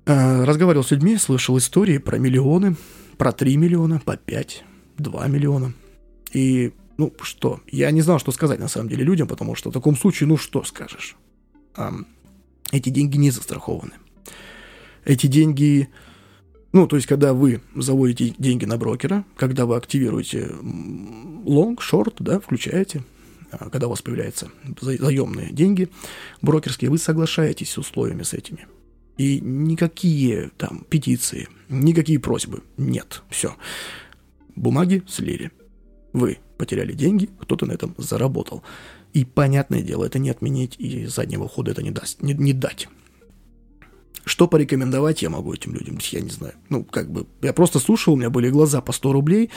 [0.09, 2.75] Э, разговаривал с людьми, слышал истории про миллионы,
[3.19, 4.63] про 3 миллиона, по 5,
[4.97, 5.73] 2 миллиона.
[6.33, 9.73] И, ну, что, я не знал, что сказать на самом деле людям, потому что в
[9.73, 11.15] таком случае, ну, что скажешь?
[12.71, 13.91] Эти деньги не застрахованы.
[15.05, 15.89] Эти деньги,
[16.71, 22.39] ну, то есть, когда вы заводите деньги на брокера, когда вы активируете long, short, да,
[22.39, 23.03] включаете,
[23.51, 24.49] а, когда у вас появляются
[24.81, 25.87] заемные деньги
[26.41, 28.65] брокерские, вы соглашаетесь с условиями с этими–
[29.19, 32.63] и никакие там петиции, никакие просьбы.
[32.77, 33.57] Нет, все.
[34.55, 35.51] Бумаги слили.
[36.13, 38.63] Вы потеряли деньги, кто-то на этом заработал.
[39.11, 42.87] И понятное дело, это не отменить и заднего хода это не даст, не, не дать.
[44.23, 45.99] Что порекомендовать я могу этим людям?
[46.11, 46.53] Я не знаю.
[46.69, 49.49] Ну, как бы, я просто слушал, у меня были глаза по 100 рублей,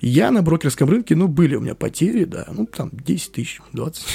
[0.00, 4.06] я на брокерском рынке, ну, были у меня потери, да, ну, там 10 тысяч, 20,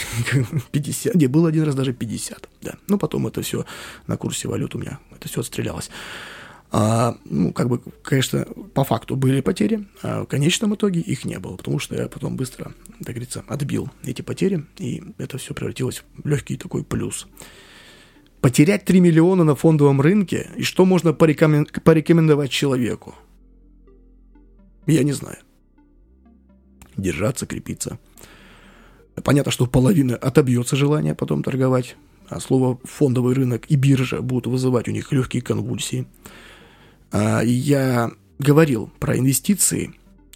[0.71, 2.76] 50, где был один раз даже 50, да.
[2.88, 3.65] Ну, потом это все
[4.08, 5.91] на курсе валют у меня, это все отстрелялось.
[6.71, 11.38] А, ну, как бы, конечно, по факту были потери, а в конечном итоге их не
[11.38, 16.04] было, потому что я потом быстро, так говорится, отбил эти потери, и это все превратилось
[16.17, 17.28] в легкий такой плюс.
[18.41, 23.15] Потерять 3 миллиона на фондовом рынке, и что можно порекомендовать человеку?
[24.88, 25.38] Я не знаю
[26.97, 27.99] держаться, крепиться.
[29.23, 31.95] Понятно, что половина отобьется желание потом торговать,
[32.27, 36.08] а слово фондовый рынок и биржа будут вызывать у них легкие конвульсии.
[37.12, 39.93] А, я говорил про инвестиции.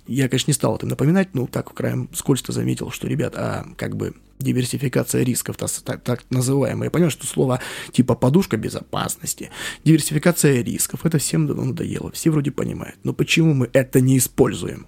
[0.08, 3.66] Я, конечно, не стал это напоминать, но так в краем скользко заметил, что, ребят, а
[3.78, 6.86] как бы диверсификация рисков, так, так называемая.
[6.86, 7.60] Я понимаю, что слово
[7.92, 9.52] типа подушка безопасности,
[9.84, 12.98] диверсификация рисков, это всем давно надоело, все вроде понимают.
[13.04, 14.88] Но почему мы это не используем?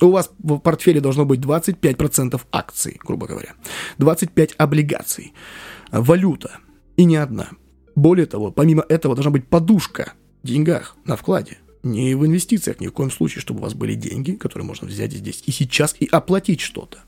[0.00, 3.54] У вас в портфеле должно быть 25% акций, грубо говоря,
[3.98, 5.32] 25 облигаций,
[5.90, 6.58] валюта,
[6.96, 7.50] И не одна.
[7.94, 11.58] Более того, помимо этого должна быть подушка в деньгах на вкладе.
[11.82, 15.12] Не в инвестициях ни в коем случае, чтобы у вас были деньги, которые можно взять
[15.12, 16.98] здесь и сейчас и оплатить что-то.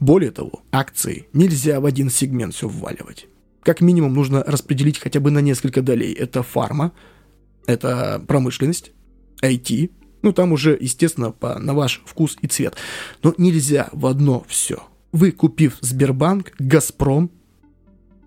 [0.00, 3.28] Более того, акции нельзя в один сегмент все вваливать.
[3.62, 6.12] Как минимум нужно распределить хотя бы на несколько долей.
[6.12, 6.92] Это фарма,
[7.66, 8.92] это промышленность,
[9.42, 9.90] IT,
[10.22, 12.76] ну там уже, естественно, по, на ваш вкус и цвет.
[13.22, 14.82] Но нельзя в одно все.
[15.12, 17.30] Вы, купив Сбербанк, Газпром,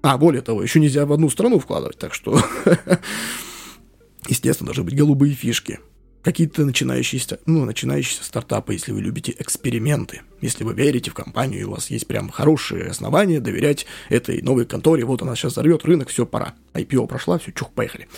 [0.02, 2.42] а, более того, еще нельзя в одну страну вкладывать, так что,
[4.28, 5.80] естественно, должны быть голубые фишки.
[6.22, 11.64] Какие-то начинающиеся, ну, начинающиеся стартапы, если вы любите эксперименты, если вы верите в компанию, и
[11.64, 16.10] у вас есть прям хорошие основания доверять этой новой конторе, вот она сейчас взорвет рынок,
[16.10, 16.56] все, пора.
[16.74, 18.10] IPO прошла, все, чух, поехали.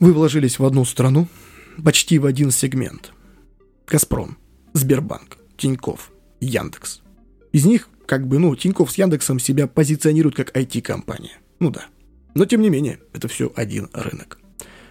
[0.00, 1.28] Вы вложились в одну страну,
[1.82, 3.12] почти в один сегмент.
[3.86, 4.36] Газпром,
[4.72, 7.00] Сбербанк, Тиньков, Яндекс.
[7.52, 11.38] Из них как бы, ну, Тиньков с Яндексом себя позиционируют как IT-компания.
[11.60, 11.86] Ну да.
[12.34, 14.40] Но тем не менее, это все один рынок.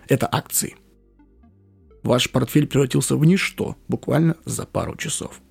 [0.07, 0.75] Это акции.
[2.03, 5.41] Ваш портфель превратился в ничто буквально за пару часов.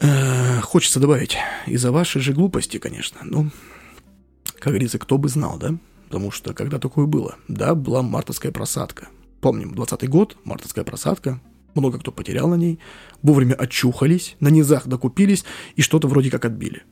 [0.00, 1.36] Э, хочется добавить,
[1.66, 3.50] из-за вашей же глупости, конечно, ну,
[4.58, 5.78] как говорится, кто бы знал, да?
[6.14, 7.34] Потому что когда такое было?
[7.48, 9.08] Да, была мартовская просадка.
[9.40, 11.40] Помним, 20 год, мартовская просадка,
[11.74, 12.78] много кто потерял на ней,
[13.20, 16.84] вовремя очухались, на низах докупились и что-то вроде как отбили.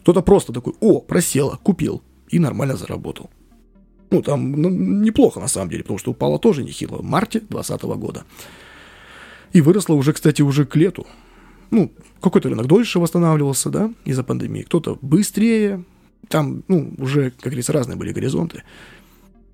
[0.00, 3.30] Кто-то просто такой, о, просело, купил и нормально заработал.
[4.10, 7.82] Ну, там ну, неплохо на самом деле, потому что упало тоже нехило в марте 2020
[7.98, 8.24] года.
[9.54, 11.06] И выросло уже, кстати, уже к лету.
[11.70, 14.64] Ну, какой-то рынок дольше восстанавливался, да, из-за пандемии.
[14.64, 15.86] Кто-то быстрее.
[16.28, 18.64] Там, ну, уже, как говорится, разные были горизонты.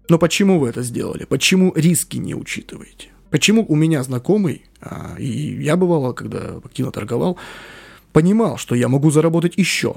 [0.08, 1.24] Но почему вы это сделали?
[1.24, 3.08] Почему риски не учитываете?
[3.30, 7.36] Почему у меня знакомый, а, и я бывало, когда активно торговал,
[8.12, 9.96] понимал, что я могу заработать еще.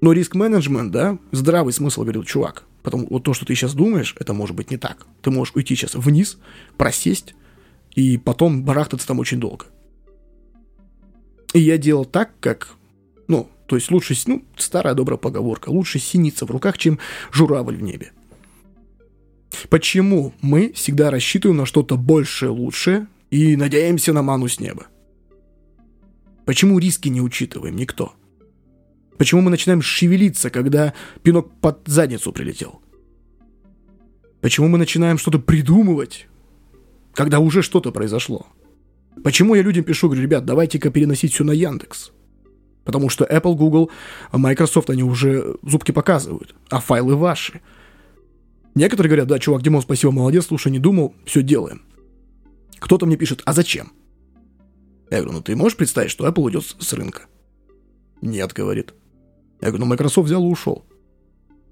[0.00, 4.32] Но риск-менеджмент, да, здравый смысл говорил, чувак, потому вот то, что ты сейчас думаешь, это
[4.32, 5.06] может быть не так.
[5.22, 6.38] Ты можешь уйти сейчас вниз,
[6.76, 7.34] просесть,
[7.94, 9.66] и потом барахтаться там очень долго.
[11.52, 12.74] И я делал так, как,
[13.28, 16.98] ну, то есть лучше, ну, старая добрая поговорка, лучше синица в руках, чем
[17.32, 18.12] журавль в небе.
[19.70, 24.88] Почему мы всегда рассчитываем на что-то большее, лучшее и надеемся на ману с неба?
[26.44, 28.12] Почему риски не учитываем никто?
[29.16, 32.82] Почему мы начинаем шевелиться, когда пинок под задницу прилетел?
[34.42, 36.26] Почему мы начинаем что-то придумывать,
[37.14, 38.48] когда уже что-то произошло?
[39.24, 42.12] Почему я людям пишу, говорю, ребят, давайте-ка переносить все на Яндекс?
[42.84, 43.90] Потому что Apple, Google,
[44.32, 47.60] Microsoft, они уже зубки показывают, а файлы ваши–
[48.74, 51.82] Некоторые говорят, да, чувак, Димон, спасибо, молодец, слушай, не думал, все делаем.
[52.78, 53.92] Кто-то мне пишет, а зачем?
[55.10, 57.26] Я говорю, ну ты можешь представить, что Apple уйдет с рынка?
[58.22, 58.94] Нет, говорит.
[59.60, 60.86] Я говорю, ну Microsoft взял и ушел.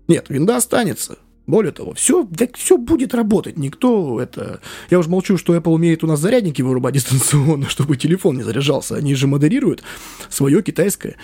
[0.08, 1.18] Нет, винда останется.
[1.50, 3.56] Более того, все, да, все будет работать.
[3.56, 4.60] Никто это...
[4.88, 8.96] Я уже молчу, что Apple умеет у нас зарядники вырубать дистанционно, чтобы телефон не заряжался.
[8.96, 9.82] Они же модерируют
[10.28, 11.16] свое китайское.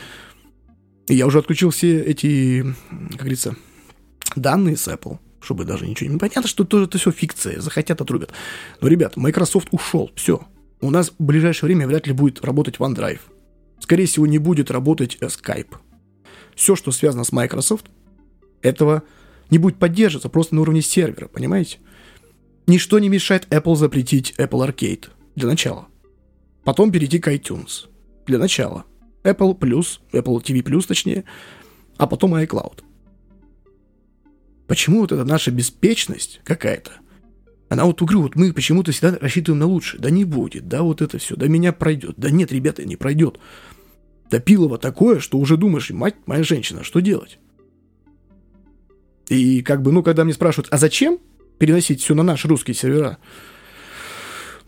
[1.08, 2.66] И я уже отключил все эти,
[3.10, 3.56] как говорится,
[4.34, 6.18] данные с Apple чтобы даже ничего не...
[6.18, 8.32] Понятно, что тоже это все фикция, захотят, отрубят.
[8.80, 10.40] Но, ребят, Microsoft ушел, все.
[10.80, 13.20] У нас в ближайшее время вряд ли будет работать OneDrive.
[13.78, 15.76] Скорее всего, не будет работать э, Skype.
[16.56, 17.86] Все, что связано с Microsoft,
[18.60, 19.04] этого
[19.50, 21.78] не будет поддерживаться просто на уровне сервера, понимаете?
[22.66, 25.86] Ничто не мешает Apple запретить Apple Arcade для начала.
[26.64, 27.86] Потом перейти к iTunes
[28.26, 28.84] для начала.
[29.22, 31.24] Apple Plus, Apple TV Plus точнее,
[31.96, 32.82] а потом iCloud.
[34.66, 36.92] Почему вот эта наша беспечность какая-то,
[37.68, 40.00] она вот говорю, вот мы почему-то всегда рассчитываем на лучшее.
[40.00, 42.14] Да не будет, да вот это все, да меня пройдет.
[42.16, 43.38] Да нет, ребята, не пройдет.
[44.30, 47.38] Да пилово такое, что уже думаешь, мать моя женщина, что делать?
[49.28, 51.18] И как бы, ну, когда мне спрашивают, а зачем
[51.58, 53.18] переносить все на наши русские сервера?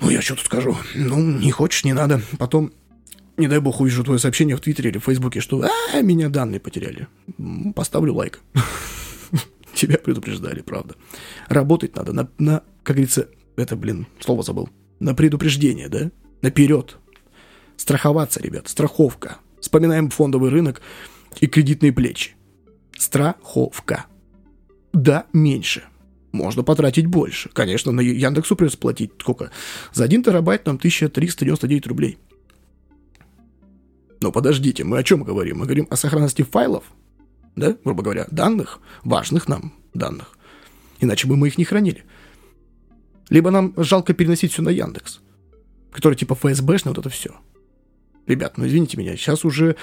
[0.01, 0.77] Ну, я что тут скажу?
[0.95, 2.21] Ну, не хочешь, не надо.
[2.39, 2.73] Потом,
[3.37, 6.61] не дай бог, увижу твое сообщение в Твиттере или в Фейсбуке, что а, меня данные
[6.61, 7.09] потеряли.
[7.75, 8.41] Поставлю лайк.
[9.75, 10.95] Тебя предупреждали, правда.
[11.49, 14.69] Работать надо на, на как говорится, это, блин, слово забыл.
[14.99, 16.11] На предупреждение, да?
[16.43, 16.97] Наперед.
[17.77, 19.39] Страховаться, ребят, страховка.
[19.61, 20.81] Вспоминаем фондовый рынок
[21.41, 22.33] и кредитные плечи.
[22.97, 24.07] Страховка.
[24.93, 25.85] Да, меньше.
[26.33, 27.49] Можно потратить больше.
[27.51, 29.51] Конечно, на Яндексу придется платить сколько?
[29.93, 32.19] За один терабайт нам 1399 рублей.
[34.21, 35.59] Но подождите, мы о чем говорим?
[35.59, 36.85] Мы говорим о сохранности файлов,
[37.57, 40.37] да, грубо говоря, данных, важных нам данных.
[41.01, 42.05] Иначе бы мы их не хранили.
[43.31, 45.21] Либо нам жалко переносить все на Яндекс,
[45.93, 47.35] который типа ФСБшный, вот это все.
[48.27, 49.77] Ребят, ну извините меня, сейчас уже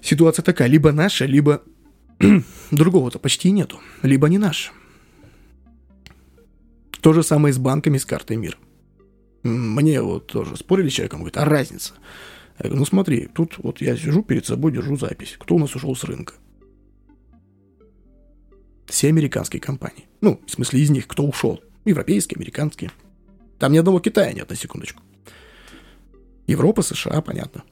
[0.00, 1.62] ситуация такая, либо наша, либо
[2.70, 4.72] другого-то почти нету, либо не наш.
[7.00, 8.58] То же самое с банками, с картой мир.
[9.42, 11.94] Мне вот тоже спорили с человеком, говорит, а разница?
[12.58, 15.36] Я говорю, ну смотри, тут вот я сижу перед собой, держу запись.
[15.38, 16.34] Кто у нас ушел с рынка?
[18.84, 20.08] Все американские компании.
[20.20, 21.62] Ну, в смысле, из них кто ушел?
[21.86, 22.90] Европейские, американские.
[23.58, 25.02] Там ни одного Китая нет, на секундочку.
[26.46, 27.62] Европа, США, понятно.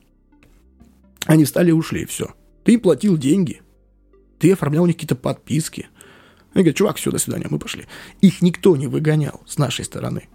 [1.27, 2.35] Они встали и ушли, и все.
[2.65, 3.61] Ты платил деньги.
[4.39, 5.89] Ты оформлял у них какие-то подписки.
[6.55, 7.87] Они говорят, чувак, все, до свидания, мы пошли.
[8.21, 10.29] Их никто не выгонял с нашей стороны.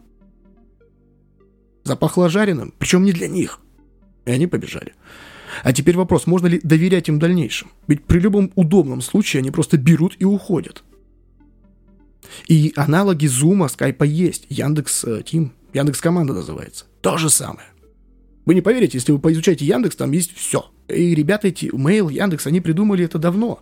[1.84, 3.60] Запахло жареным, причем не для них.
[4.26, 4.94] И они побежали.
[5.64, 7.72] А теперь вопрос, можно ли доверять им в дальнейшем?
[7.88, 10.84] Ведь при любом удобном случае они просто берут и уходят.
[12.48, 14.46] И аналоги Зума, Скайпа есть.
[14.50, 16.86] Яндекс Тим, Яндекс Команда называется.
[17.02, 17.68] То же самое.
[18.46, 20.72] Вы не поверите, если вы поизучаете Яндекс, там есть все.
[20.88, 23.62] И ребята эти, Mail, Яндекс, они придумали это давно.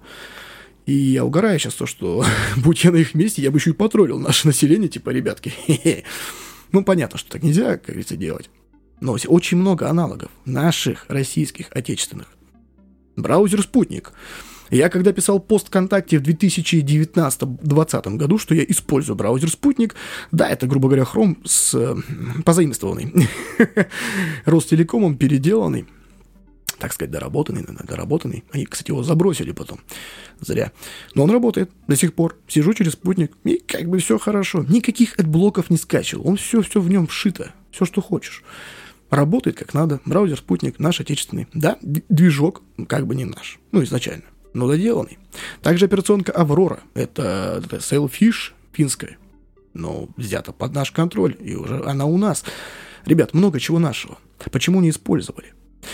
[0.86, 2.26] И я угораю сейчас то, что
[2.57, 5.53] будь я на их месте, я бы еще и потроллил наше население, типа, ребятки.
[6.72, 8.49] ну, понятно, что так нельзя, как говорится, делать.
[8.99, 12.28] Но очень много аналогов наших, российских, отечественных.
[13.15, 14.13] Браузер «Спутник».
[14.69, 19.95] Я когда писал пост ВКонтакте в 2019-2020 году, что я использую браузер «Спутник»,
[20.32, 21.95] да, это, грубо говоря, Chrome с э,
[22.45, 23.28] позаимствованный,
[24.45, 25.88] Ростелекомом переделанный,
[26.82, 28.44] так сказать, доработанный, доработанный.
[28.52, 29.80] Они, кстати, его забросили потом.
[30.40, 30.72] Зря.
[31.14, 32.40] Но он работает до сих пор.
[32.48, 34.66] Сижу через спутник, и как бы все хорошо.
[34.68, 36.28] Никаких AdBlock ов не скачивал.
[36.28, 37.52] Он все-все в нем вшито.
[37.70, 38.44] Все, что хочешь.
[39.12, 40.00] Работает как надо.
[40.06, 41.48] Браузер «Спутник» наш отечественный.
[41.54, 43.60] Да, движок как бы не наш.
[43.72, 44.24] Ну, изначально.
[44.56, 45.20] Но доделанный.
[45.62, 46.80] Также операционка «Аврора».
[46.96, 49.18] Это, это Sailfish финская.
[49.76, 51.38] Но взята под наш контроль.
[51.40, 52.44] И уже она у нас.
[53.06, 54.18] Ребят, много чего нашего.
[54.52, 55.54] Почему не использовали?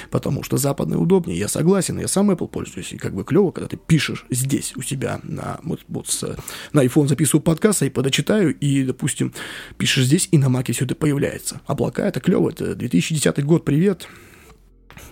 [0.10, 3.68] Потому что западное удобнее, я согласен, я сам Apple пользуюсь, и как бы клево, когда
[3.68, 6.38] ты пишешь здесь у себя на, вот, вот с,
[6.74, 9.34] на iPhone записываю подкаст, и подочитаю, и, допустим,
[9.78, 11.62] пишешь здесь, и на Mac все это появляется.
[11.66, 14.08] Облака— это клево, это 2010 год, привет.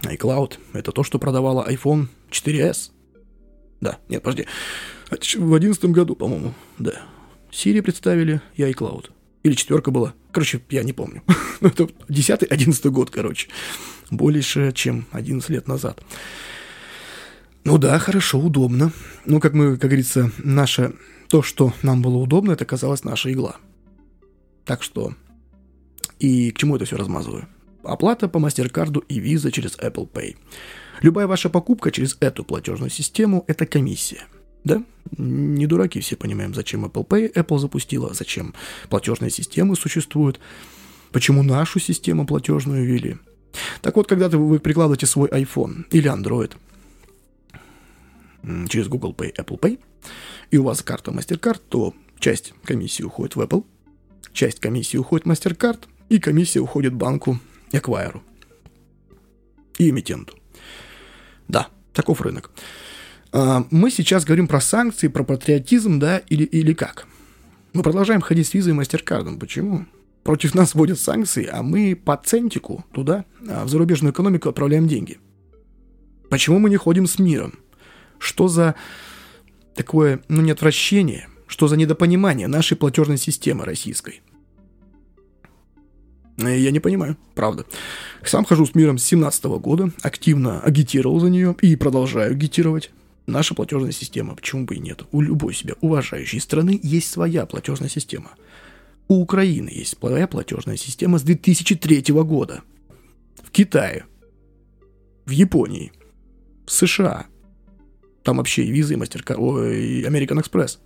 [0.01, 2.91] iCloud— это то, что продавала iPhone 4s.
[3.81, 4.47] Да, нет, подожди,
[5.09, 7.01] в 2011 году, по-моему, да.
[7.51, 9.11] Siri представили и iCloud.
[9.43, 10.13] Или четверка была.
[10.35, 11.23] Короче, я не помню.
[11.61, 13.47] Ну, это 10-11 год, короче
[14.11, 16.03] больше, чем 11 лет назад.
[17.63, 18.91] Ну да, хорошо, удобно.
[19.25, 20.93] Ну, как мы, как говорится, наше...
[21.27, 23.55] То, что нам было удобно, это казалось наша игла.
[24.63, 25.13] Так что...
[26.19, 27.47] И к чему это все размазываю?
[27.83, 30.35] Оплата по MasterCard и Visa через Apple Pay.
[31.01, 34.25] Любая ваша покупка через эту платежную систему– это комиссия.
[34.65, 34.83] Да?
[35.17, 38.53] Не дураки все понимаем, зачем Apple Pay Apple запустила, зачем
[38.89, 40.41] платежные системы существуют,
[41.13, 43.17] почему нашу систему платежную ввели–
[43.81, 46.55] так вот, когда вы прикладываете свой iPhone или Android
[48.69, 49.79] через Google Pay, Apple Pay,
[50.51, 53.65] и у вас карта MasterCard, то часть комиссии уходит в Apple,
[54.33, 57.39] часть комиссии уходит в MasterCard, и комиссия уходит банку
[57.71, 58.21] Acquire
[59.77, 60.37] и эмитенту.
[61.47, 62.51] Да, таков рынок.
[63.37, 67.05] А, мы сейчас говорим про санкции, про патриотизм, да, или, или как?
[67.73, 69.37] Мы продолжаем ходить с визой и MasterCard.
[69.37, 69.85] Почему?
[70.23, 75.19] Против нас вводят санкции, а мы по центику туда, а, в зарубежную экономику отправляем деньги.
[76.29, 77.59] Почему мы не ходим с миром?
[78.19, 78.75] Что за
[79.75, 84.21] такое, ну, не отвращение, что за недопонимание нашей платежной системы российской?
[86.37, 87.65] Э, я не понимаю, правда.
[88.23, 92.91] Сам хожу с миром с 17 года, активно агитировал за нее и продолжаю агитировать.
[93.27, 95.03] Наша платежная система, почему бы и нет?
[95.11, 98.31] У любой себя уважающей страны есть своя платежная система–
[99.07, 102.63] у Украины есть своя платежная система с 2003 года.
[103.43, 104.05] В Китае,
[105.25, 105.91] в Японии,
[106.65, 107.27] в США.
[108.23, 110.79] Там вообще и визы, и MasterCard, и American Express.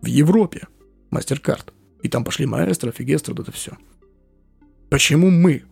[0.00, 0.68] В Европе
[1.10, 1.72] MasterCard.
[2.02, 3.76] И там пошли маэстро, фигестро, это все.
[4.88, 5.64] Почему мы?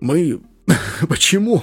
[0.00, 0.40] Мы...
[1.08, 1.62] Почему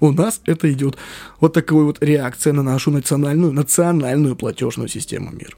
[0.00, 0.96] у нас это идет
[1.40, 5.56] вот такая вот реакция на нашу национальную, национальную платежную систему мира?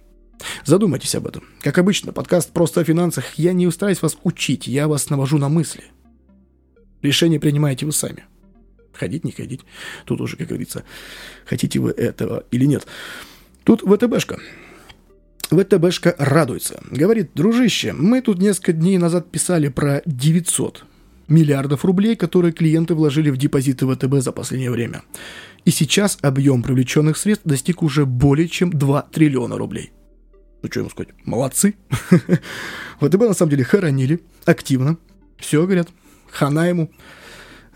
[0.64, 1.44] Задумайтесь об этом.
[1.60, 5.48] Как обычно, подкаст «Просто о финансах» я не устараюсь вас учить, я вас навожу на
[5.48, 5.84] мысли.
[7.02, 8.24] Решение принимаете вы сами.
[8.92, 9.62] Ходить, не ходить.
[10.04, 10.84] Тут уже, как говорится,
[11.44, 12.86] хотите вы этого или нет.
[13.64, 14.38] Тут ВТБшка.
[15.50, 16.82] ВТБшка радуется.
[16.90, 20.84] Говорит, дружище, мы тут несколько дней назад писали про 900
[21.28, 25.02] миллиардов рублей, которые клиенты вложили в депозиты ВТБ за последнее время.
[25.64, 29.92] И сейчас объем привлеченных средств достиг уже более чем 2 триллиона рублей.
[30.62, 31.14] Ну, что ему сказать?
[31.24, 31.74] Молодцы.
[33.00, 34.98] ВТБ на самом деле хоронили активно.
[35.38, 35.88] Все, говорят,
[36.30, 36.90] хана ему.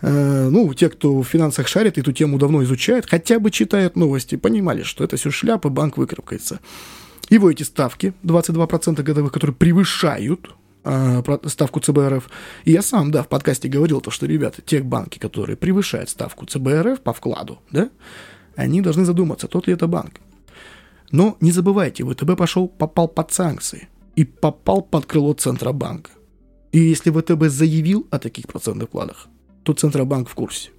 [0.01, 4.35] Э, ну, те, кто в финансах шарит, эту тему давно изучают, хотя бы читают новости,
[4.35, 6.59] понимали, что это все шляпа, банк выкарабкается.
[7.29, 12.29] Его эти ставки, 22% годовых, которые превышают ставку ЦБРФ.
[12.65, 16.45] И я сам, да, в подкасте говорил то, что, ребята, те банки, которые превышают ставку
[16.45, 17.89] ЦБРФ по вкладу, да,
[18.55, 20.19] они должны задуматься, тот ли это банк.
[21.11, 26.11] Но не забывайте, ВТБ пошел, попал под санкции и попал под крыло Центробанка.
[26.71, 29.27] И если ВТБ заявил о таких процентных вкладах,
[29.63, 30.69] то Центробанк в курсе.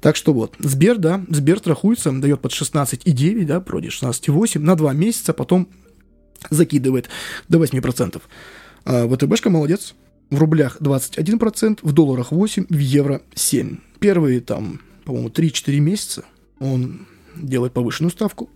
[0.00, 4.92] Так что вот, Сбер, да, Сбер страхуется, дает под 16,9, да, вроде 16,8 на 2
[4.92, 5.68] месяца, потом
[6.50, 7.08] закидывает
[7.48, 8.22] до 8%.
[8.86, 9.94] А ВТБшка молодец,
[10.30, 13.78] в рублях 21%, в долларах 8%, в евро 7%.
[13.98, 16.24] Первые там, по-моему, 3-4 месяца
[16.60, 18.48] он делает повышенную ставку.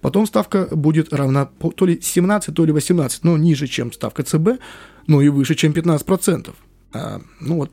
[0.00, 4.60] Потом ставка будет равна то ли 17, то ли 18, но ниже, чем ставка ЦБ,
[5.06, 6.54] но и выше, чем 15%.
[6.92, 7.72] А, ну вот,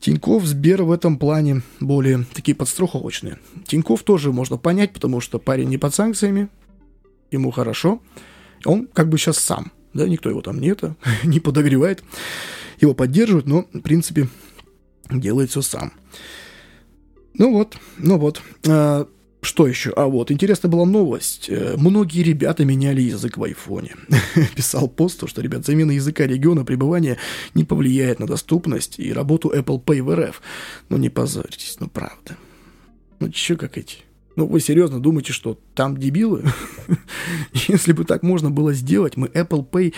[0.00, 3.38] Тиньков, Сбер в этом плане более такие подстраховочные.
[3.66, 6.48] Тиньков тоже можно понять, потому что парень не под санкциями,
[7.30, 8.00] ему хорошо.
[8.64, 12.02] Он как бы сейчас сам, да, никто его там не это, не подогревает,
[12.80, 14.28] его поддерживают, но, в принципе,
[15.10, 15.92] делает все сам.
[17.34, 18.40] Ну вот, ну вот.
[18.66, 19.06] А,
[19.42, 19.90] что еще?
[19.90, 21.46] А вот, интересная была новость.
[21.48, 23.94] Э, многие ребята меняли язык в айфоне.
[24.56, 27.18] Писал пост, что, ребят, замена языка региона пребывания
[27.54, 30.42] не повлияет на доступность и работу Apple Pay в РФ.
[30.88, 32.36] Ну не позорьтесь, ну правда.
[33.20, 34.05] Ну че как эти?
[34.36, 36.44] Ну вы серьезно думаете, что там дебилы?
[37.52, 39.94] Если бы так можно было сделать, мы Apple Pay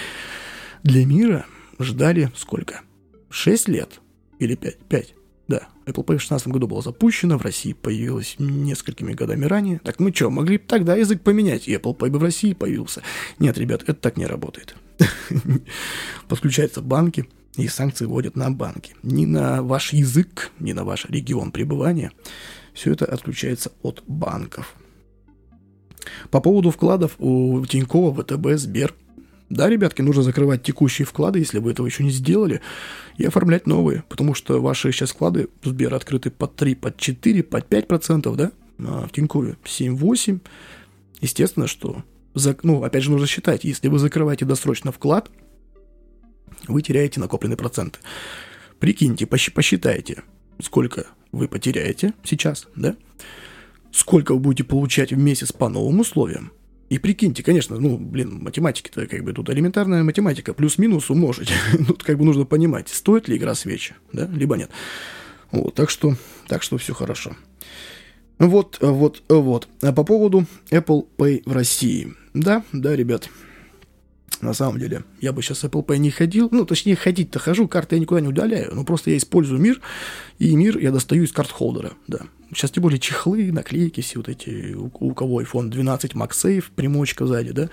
[0.84, 1.44] для мира
[1.78, 2.82] ждали сколько?
[3.30, 4.00] Шесть лет?
[4.38, 4.78] Или пять?
[4.88, 5.14] Пять.
[5.48, 9.80] Да, Apple Pay в 2016 году была запущена, в России появилась несколькими годами ранее.
[9.82, 13.02] Так мы что, могли бы тогда язык поменять, и Apple Pay бы в России появился?
[13.38, 14.76] Нет, ребят, это так не работает.
[16.28, 17.26] Подключаются банки,
[17.56, 18.94] и санкции вводят на банки.
[19.02, 22.12] Ни на ваш язык, ни на ваш регион пребывания.
[22.78, 24.76] Все это отключается от банков.
[26.30, 28.94] По поводу вкладов у Тинькова, ВТБ, Сбер–
[29.50, 32.60] да, ребятки, нужно закрывать текущие вклады, если вы этого еще не сделали,
[33.16, 37.42] и оформлять новые, потому что ваши сейчас вклады в Сбер открыты под 3, под 4,
[37.42, 40.40] под 5 процентов, да, а в Тинькове 7-8.
[41.20, 42.04] Естественно, что,
[42.62, 45.30] ну, опять же, нужно считать, если вы закрываете досрочно вклад,
[46.68, 47.98] вы теряете накопленные проценты.
[48.78, 50.22] Прикиньте, посчитайте,
[50.60, 52.96] сколько вы потеряете сейчас, да,
[53.92, 56.52] сколько вы будете получать в месяц по новым условиям,
[56.88, 61.50] и прикиньте, конечно, ну, блин, математики-то как бы тут элементарная математика, плюс-минус умножить.
[61.86, 64.70] тут как бы нужно понимать, стоит ли игра свечи, да, либо нет.
[65.50, 67.36] Вот, так что, так что все хорошо.
[68.38, 69.68] Вот, вот, вот.
[69.82, 72.14] А по поводу Apple Pay в России.
[72.32, 73.28] Да, да, ребят,
[74.40, 76.48] на самом деле, я бы сейчас Apple Pay не ходил.
[76.50, 78.74] Ну, точнее, ходить-то хожу, карты я никуда не удаляю.
[78.74, 79.80] Но просто я использую мир,
[80.38, 82.20] и мир я достаю из карт-холдера, да.
[82.50, 87.26] Сейчас тем более чехлы, наклейки, все вот эти, у, у кого iPhone 12 MagSafe, примочка
[87.26, 87.68] сзади, да,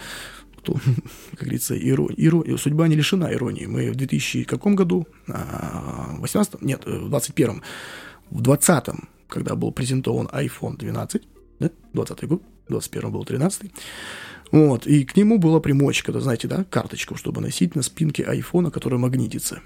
[0.64, 0.74] то,
[1.32, 3.68] как говорится, иро, иро, судьба не лишена иронии.
[3.68, 5.08] Мы в 2000 каком году?
[5.28, 7.62] 18 а, нет, в 21
[8.32, 8.86] в 20
[9.28, 11.22] когда был презентован iPhone 12,
[11.60, 13.72] да, 20 год, в 21 был 13
[14.56, 18.72] вот, и к нему была примочка, да, знаете, да, карточку, чтобы носить на спинке айфона,
[18.72, 19.60] которая магнитится.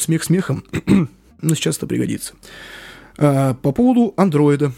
[0.00, 0.64] Смех смехом,
[1.42, 2.34] но сейчас это пригодится.
[3.18, 4.72] А, по поводу андроида.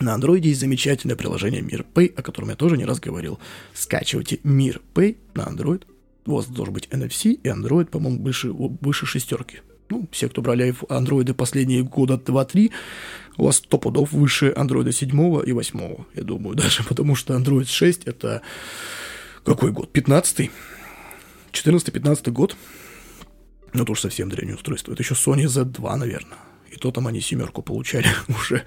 [0.00, 3.38] На андроиде есть замечательное приложение Мир о котором я тоже не раз говорил.
[3.74, 5.82] Скачивайте Мир на Android.
[6.24, 9.58] У вас должен быть NFC и Android, по-моему, выше, выше шестерки.
[9.90, 12.70] Ну, все, кто брали андроиды последние года 2-3,
[13.36, 17.66] у вас сто пудов выше андроида 7 и 8, я думаю, даже, потому что Android
[17.66, 18.42] 6 это
[19.44, 19.92] какой год?
[19.92, 20.50] 15
[21.52, 22.56] 14-15 год.
[23.74, 24.92] Ну, уж совсем древнее устройство.
[24.92, 26.38] Это еще Sony Z2, наверное
[26.72, 28.64] и то там они семерку получали уже.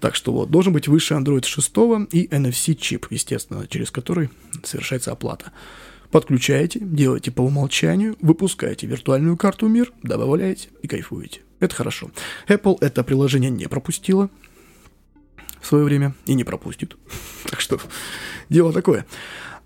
[0.00, 1.70] Так что вот, должен быть выше Android 6
[2.12, 4.30] и NFC-чип, естественно, через который
[4.64, 5.52] совершается оплата.
[6.10, 11.42] Подключаете, делаете по умолчанию, выпускаете виртуальную карту мир, добавляете и кайфуете.
[11.60, 12.10] Это хорошо.
[12.48, 14.28] Apple это приложение не пропустила
[15.60, 16.96] в свое время и не пропустит.
[17.48, 17.78] так что
[18.48, 19.06] дело такое.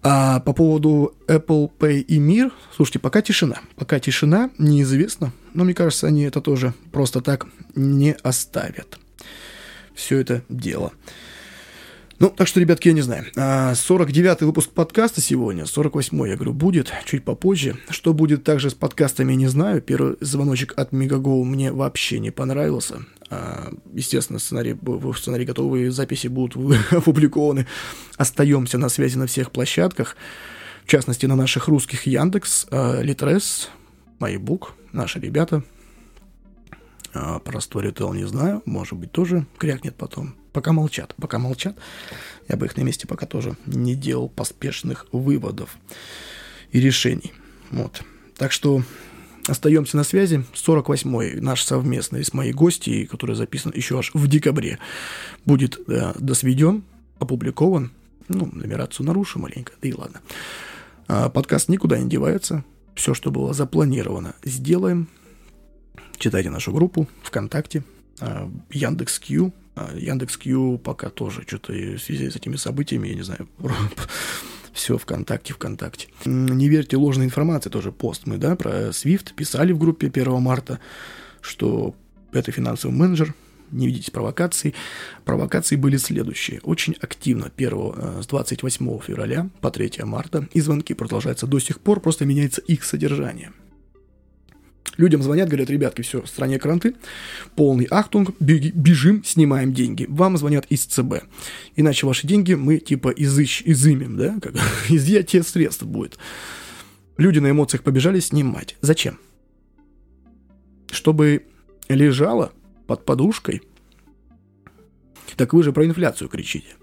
[0.03, 3.61] А по поводу Apple Pay и Мир, слушайте, пока тишина.
[3.76, 5.32] Пока тишина, неизвестно.
[5.55, 8.99] Но мне кажется, они это тоже просто так не оставят.
[9.95, 10.92] Все это дело.
[12.20, 13.24] Ну, так что, ребятки, я не знаю.
[13.34, 17.76] 49-й а, выпуск подкаста сегодня, 48-й, я говорю, будет чуть попозже.
[17.90, 19.82] Что будет также с подкастами, не знаю.
[19.82, 23.04] Первый звоночек от Мегаго мне вообще не понравился.
[23.30, 24.76] А, естественно, сценарий,
[25.16, 26.56] сценарий готовые записи будут
[26.92, 27.66] опубликованы.
[28.16, 30.16] Остаемся на связи на всех площадках.
[30.84, 33.70] В частности, на наших русских Яндекс, а, Литрес,
[34.20, 35.64] Майбук, наши ребята.
[37.12, 40.34] Про Storytel не знаю, может быть, тоже крякнет потом.
[40.55, 41.76] Пока молчат, пока молчат.
[42.48, 45.76] Я бы их на месте пока тоже не делал поспешных выводов
[46.70, 47.32] и решений.
[47.72, 48.02] Вот.
[48.36, 48.84] Так что
[49.48, 50.44] остаемся на связи.
[50.55, 54.78] 48-й наш совместный с моей гостьей, который записан еще аж в декабре,
[55.44, 56.84] будет э, досведен,
[57.18, 57.90] опубликован.
[58.28, 60.20] Ну, нумерацию нарушу маленько, да и ладно.
[61.09, 62.64] А, подкаст никуда не девается.
[62.94, 65.09] Все, что было запланировано, сделаем.
[66.16, 67.82] Читайте нашу группу ВКонтакте,
[68.20, 69.52] а, Яндекс.Кью.
[69.75, 73.49] А, Яндекс.Кью пока тоже что-то в связи с этими событиями, я не знаю,
[74.72, 76.09] все ВКонтакте, ВКонтакте.
[76.25, 80.79] Не верьте ложной информации, тоже пост мы, да, про Swift писали в группе 1 марта,
[81.41, 81.95] что
[82.33, 83.35] это финансовый менеджер,
[83.70, 84.75] не видите провокаций.
[85.25, 86.61] Провокации были следующие.
[86.62, 91.81] Очень активно 1, э, с 28 февраля по 3 марта, и звонки продолжаются до сих
[91.81, 93.53] пор, просто меняется их содержание–
[94.97, 96.95] Людям звонят, говорят, ребятки, все, в стране кранты,
[97.57, 100.07] полный ахтунг, бежим, снимаем деньги.
[100.09, 101.24] Вам звонят из ЦБ.
[101.74, 104.55] Иначе ваши деньги мы типа изыщ, изымем, да, как
[104.89, 106.18] изъятие средств будет.
[107.16, 108.76] Люди на эмоциях побежали снимать.
[108.80, 109.18] Зачем?
[110.91, 111.45] Чтобы
[111.89, 112.53] лежало
[112.87, 113.62] под подушкой.
[115.37, 116.76] Так вы же про инфляцию кричите.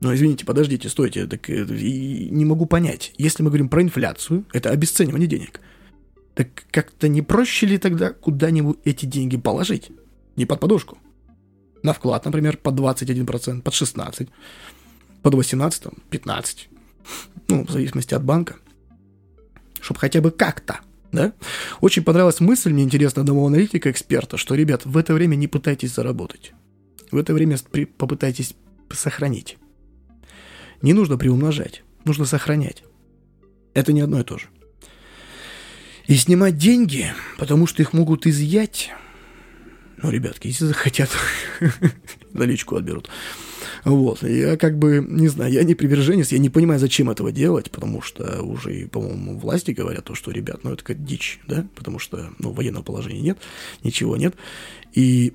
[0.00, 3.14] Но извините, подождите, стойте, так э, не могу понять.
[3.16, 5.60] Если мы говорим про инфляцию, это обесценивание денег–
[6.38, 9.90] так как-то не проще ли тогда куда-нибудь эти деньги положить?
[10.36, 10.96] Не под подушку.
[11.82, 14.28] На вклад, например, под 21%, под 16%,
[15.20, 16.56] под 18%, 15%.
[17.48, 18.54] Ну, в зависимости от банка.
[19.80, 20.78] Чтобы хотя бы как-то
[21.10, 21.32] да?
[21.80, 26.52] Очень понравилась мысль, мне интересно, одного аналитика-эксперта, что, ребят, в это время не пытайтесь заработать.
[27.10, 27.58] В это время
[27.96, 28.54] попытайтесь
[28.90, 29.58] сохранить.
[30.82, 32.84] Не нужно приумножать, нужно сохранять.
[33.74, 34.46] Это не одно и то же.
[36.08, 38.90] И снимать деньги, потому что их могут изъять.
[39.98, 41.10] Ну, ребятки, если захотят,
[42.32, 43.10] наличку отберут.
[43.84, 47.70] Вот, я как бы, не знаю, я не приверженец, я не понимаю, зачем этого делать,
[47.70, 51.98] потому что уже, по-моему, власти говорят то, что, ребят, ну, это как дичь, да, потому
[51.98, 53.38] что, ну, военного положения нет,
[53.84, 54.34] ничего нет,
[54.94, 55.34] и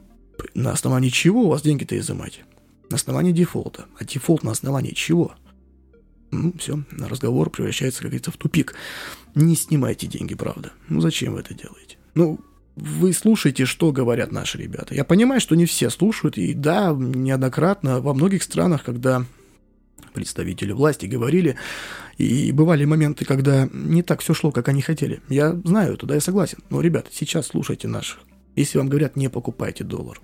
[0.55, 2.41] на основании чего у вас деньги-то изымать?
[2.89, 3.85] На основании дефолта.
[3.99, 5.35] А дефолт на основании чего?
[6.33, 8.73] Ну, все, разговор превращается, как говорится, в тупик.
[9.35, 10.71] Не снимайте деньги, правда.
[10.89, 11.97] Ну, зачем вы это делаете?
[12.15, 12.39] Ну,
[12.75, 14.95] вы слушаете, что говорят наши ребята.
[14.95, 19.25] Я понимаю, что не все слушают, и да, неоднократно во многих странах, когда
[20.13, 21.55] представители власти говорили,
[22.17, 25.21] и бывали моменты, когда не так все шло, как они хотели.
[25.29, 26.59] Я знаю это, да, я согласен.
[26.69, 28.19] Но, ребята, сейчас слушайте наших.
[28.55, 30.19] Если вам говорят, не покупайте доллар,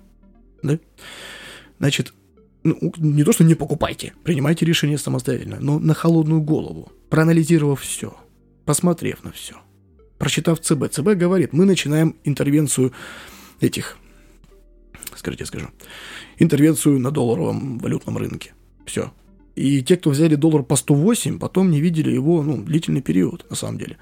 [0.62, 0.78] да,
[1.78, 2.14] значит,
[2.62, 8.16] ну, не то, что не покупайте, принимайте решение самостоятельно, но на холодную голову, проанализировав все,
[8.64, 9.54] посмотрев на все,
[10.18, 10.90] прочитав ЦБ.
[10.90, 12.92] ЦБ говорит, мы начинаем интервенцию
[13.60, 13.96] этих,
[15.16, 15.68] скажите, скажу,
[16.38, 18.52] интервенцию на долларовом валютном рынке.
[18.84, 19.12] Все.
[19.56, 23.56] И те, кто взяли доллар по 108, потом не видели его, ну, длительный период, на
[23.56, 23.96] самом деле.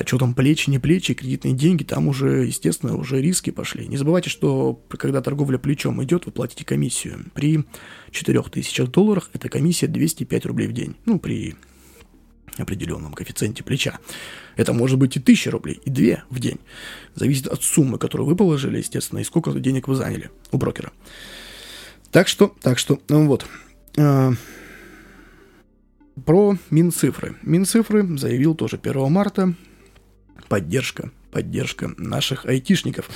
[0.00, 3.86] А что там плечи, не плечи, кредитные деньги, там уже, естественно, уже риски пошли.
[3.86, 7.26] Не забывайте, что когда торговля плечом идет, вы платите комиссию.
[7.34, 7.66] При
[8.10, 10.96] 4000 долларах эта комиссия 205 рублей в день.
[11.04, 11.54] Ну, при
[12.56, 13.98] определенном коэффициенте плеча.
[14.56, 16.60] Это может быть и 1000 рублей, и 2 в день.
[17.14, 20.92] Зависит от суммы, которую вы положили, естественно, и сколько денег вы заняли у брокера.
[22.10, 23.44] Так что, так что, ну вот.
[23.98, 24.32] А,
[26.24, 27.36] про Минцифры.
[27.42, 29.54] Минцифры заявил тоже 1 марта
[30.48, 33.08] поддержка, поддержка наших айтишников.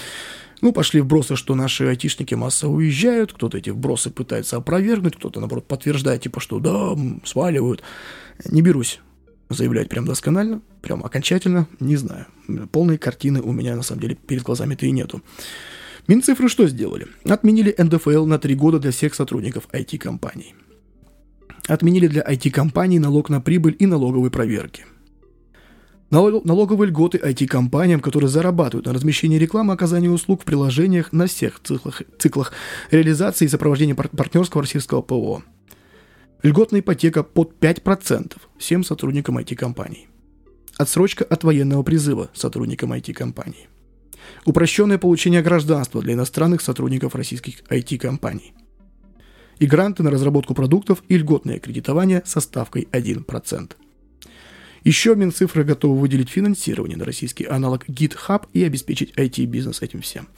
[0.60, 5.66] Ну, пошли вбросы, что наши айтишники массово уезжают, кто-то эти вбросы пытается опровергнуть, кто-то, наоборот,
[5.66, 7.82] подтверждает, типа, что да, сваливают.
[8.46, 9.00] Не берусь
[9.50, 12.26] заявлять прям досконально, прям окончательно, не знаю.
[12.72, 15.22] Полной картины у меня, на самом деле, перед глазами-то и нету.
[16.06, 17.06] Минцифры что сделали?
[17.24, 20.54] Отменили НДФЛ на три года для всех сотрудников IT-компаний.
[21.66, 24.84] Отменили для IT-компаний налог на прибыль и налоговые проверки–
[26.10, 32.02] Налоговые льготы IT-компаниям, которые зарабатывают на размещении рекламы оказании услуг в приложениях на всех циклах,
[32.18, 32.52] циклах
[32.90, 35.42] реализации и сопровождения пар- партнерского российского ПО.
[36.42, 40.08] Льготная ипотека под 5% всем сотрудникам IT-компаний.
[40.76, 43.68] Отсрочка от военного призыва сотрудникам IT-компаний.
[44.44, 48.54] Упрощенное получение гражданства для иностранных сотрудников российских IT-компаний.
[49.58, 53.72] И гранты на разработку продуктов и льготное кредитование со ставкой 1%.
[54.84, 60.28] Еще Минцифры готовы выделить финансирование на российский аналог GitHub и обеспечить IT-бизнес этим всем.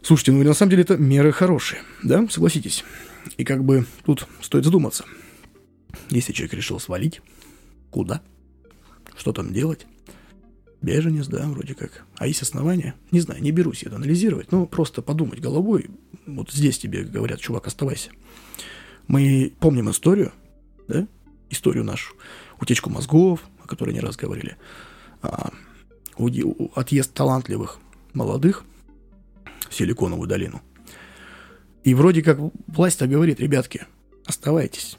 [0.00, 2.84] Слушайте, ну на самом деле это меры хорошие, да, согласитесь.
[3.36, 5.04] И как бы тут стоит задуматься.
[6.10, 7.20] Если человек решил свалить,
[7.90, 8.22] куда?
[9.16, 9.86] Что там делать?
[10.80, 12.04] Беженец, да, вроде как.
[12.18, 12.94] А есть основания?
[13.10, 15.90] Не знаю, не берусь это анализировать, но просто подумать головой.
[16.26, 18.10] Вот здесь тебе говорят, чувак, оставайся.
[19.08, 20.32] Мы помним историю,
[20.86, 21.08] да,
[21.50, 22.14] историю нашу,
[22.60, 24.56] утечку мозгов, о которой не раз говорили,
[25.22, 25.50] а,
[26.74, 27.78] отъезд талантливых
[28.14, 28.64] молодых
[29.68, 30.62] в Силиконовую долину.
[31.84, 33.86] И вроде как власть-то говорит, ребятки,
[34.24, 34.96] оставайтесь,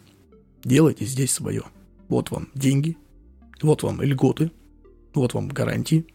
[0.63, 1.63] делайте здесь свое.
[2.07, 2.97] Вот вам деньги,
[3.61, 4.51] вот вам льготы,
[5.13, 6.05] вот вам гарантии.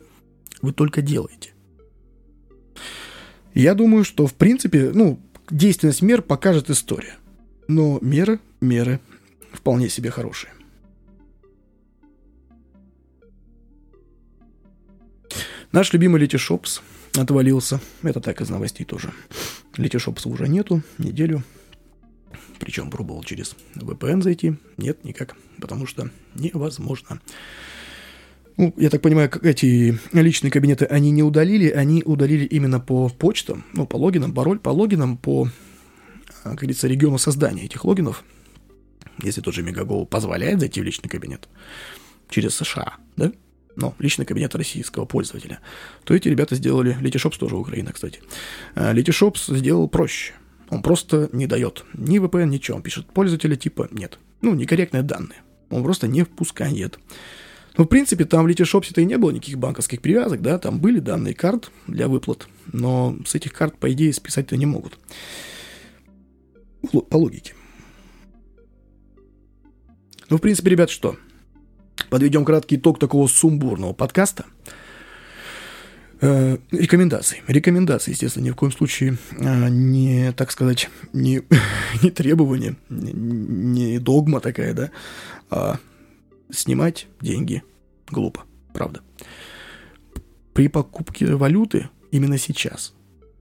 [0.63, 1.53] Вы только делаете.
[3.53, 5.19] Я думаю, что в принципе, ну,
[5.51, 7.17] действенность мер покажет история.
[7.69, 9.01] Но меры, меры
[9.53, 10.53] вполне себе хорошие.
[15.73, 16.83] Наш любимый Летишопс
[17.17, 17.81] отвалился.
[18.03, 19.11] Это так из новостей тоже.
[19.79, 21.43] Летишопса уже нету, неделю.
[22.59, 24.55] Причем пробовал через VPN зайти.
[24.77, 25.35] Нет, никак.
[25.59, 27.21] Потому что невозможно.
[28.59, 33.65] Ну, я так понимаю, эти личные кабинеты они не удалили, они удалили именно по почтам,
[33.73, 35.49] ну, по логинам, пароль по логинам, по,
[36.43, 38.25] как говорится, региону создания этих логинов.
[39.23, 41.49] Если тот же Мегаго позволяет зайти в личный кабинет
[42.29, 43.33] через США, да,
[43.77, 45.61] но личный кабинет российского пользователя,
[46.05, 48.21] то эти ребята сделали, Letyshops тоже Украина, кстати,
[48.75, 50.35] Letyshops сделал проще.
[50.69, 52.79] Он просто не дает ни VPN, ничего.
[52.79, 54.19] Он пишет пользователя типа нет.
[54.41, 55.43] Ну, некорректные данные.
[55.69, 56.99] Он просто не впускает.
[57.77, 60.99] Ну, в принципе, там в Letyshops-то и не было никаких банковских привязок, да, там были
[60.99, 64.99] данные карт для выплат, но с этих карт, по идее, списать-то не могут.
[67.09, 67.55] По логике.
[70.29, 71.17] Ну, в принципе, ребят, что?
[72.13, 74.45] Подведем краткий итог такого сумбурного подкаста.
[76.21, 77.43] Э, рекомендации.
[77.47, 81.41] Рекомендации, естественно, ни в коем случае э, не, так сказать, не,
[82.03, 84.91] не требование, не, не догма такая, да,
[85.49, 85.79] а
[86.51, 87.63] снимать деньги
[88.11, 88.43] глупо,
[88.75, 89.01] правда.
[90.53, 92.93] При покупке валюты именно сейчас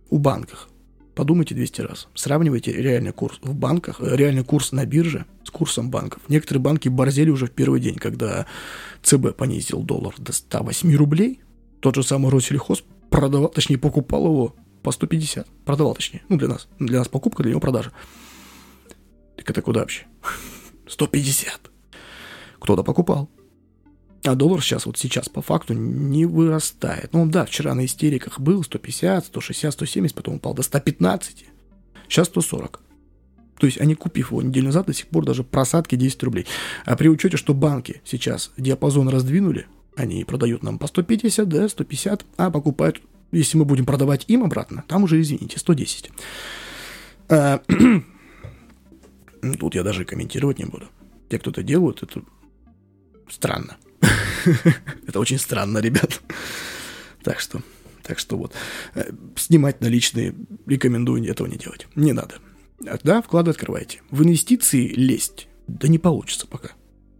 [0.09, 0.69] у банках
[1.13, 2.07] подумайте 200 раз.
[2.15, 6.21] Сравнивайте реальный курс в банках, э, реальный курс на бирже с курсом банков.
[6.29, 8.45] Некоторые банки борзели уже в первый день, когда
[9.03, 11.41] ЦБ понизил доллар до 108 рублей.
[11.81, 15.47] Тот же самый Россельхоз продавал, точнее, покупал его по 150.
[15.65, 16.23] Продавал, точнее.
[16.29, 16.67] Ну, для нас.
[16.79, 17.91] Для нас покупка, для него продажа.
[19.35, 20.05] Так это куда вообще?
[20.87, 21.71] 150.
[22.59, 23.29] Кто-то покупал.
[24.23, 27.11] А доллар сейчас, вот сейчас по факту не вырастает.
[27.11, 31.45] Ну да, вчера на истериках был 150, 160, 170, потом упал до 115.
[32.07, 32.81] Сейчас 140.
[33.61, 36.47] То есть они, купив его неделю назад, до сих пор даже просадки 10 рублей.
[36.83, 42.25] А при учете, что банки сейчас диапазон раздвинули, они продают нам по 150, да, 150,
[42.37, 46.09] а покупают, если мы будем продавать им обратно, там уже, извините, 110.
[47.29, 47.61] А,
[49.59, 50.87] тут я даже комментировать не буду.
[51.29, 52.23] Те, кто это делают, это
[53.29, 53.77] странно.
[55.07, 56.19] Это очень странно, ребят.
[57.21, 57.61] Так что,
[58.01, 58.53] так что вот.
[58.95, 60.33] Э, снимать наличные
[60.65, 61.85] рекомендую этого не делать.
[61.93, 62.39] Не надо.
[62.87, 64.01] А, да, вклады открывайте.
[64.09, 66.71] В инвестиции лезть, да не получится пока.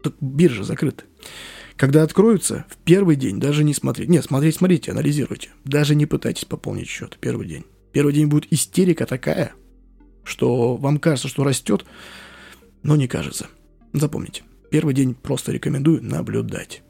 [0.02, 1.04] Так биржа закрыта.
[1.76, 4.08] Когда откроются, в первый день даже не смотреть.
[4.08, 5.50] Нет, смотреть, смотрите, анализируйте.
[5.64, 7.64] Даже не пытайтесь пополнить счет первый день.
[7.92, 9.52] Первый день будет истерика такая,
[10.24, 11.84] что вам кажется, что растет,
[12.82, 13.48] но не кажется.
[13.92, 14.42] Запомните.
[14.70, 16.82] Первый день просто рекомендую наблюдать.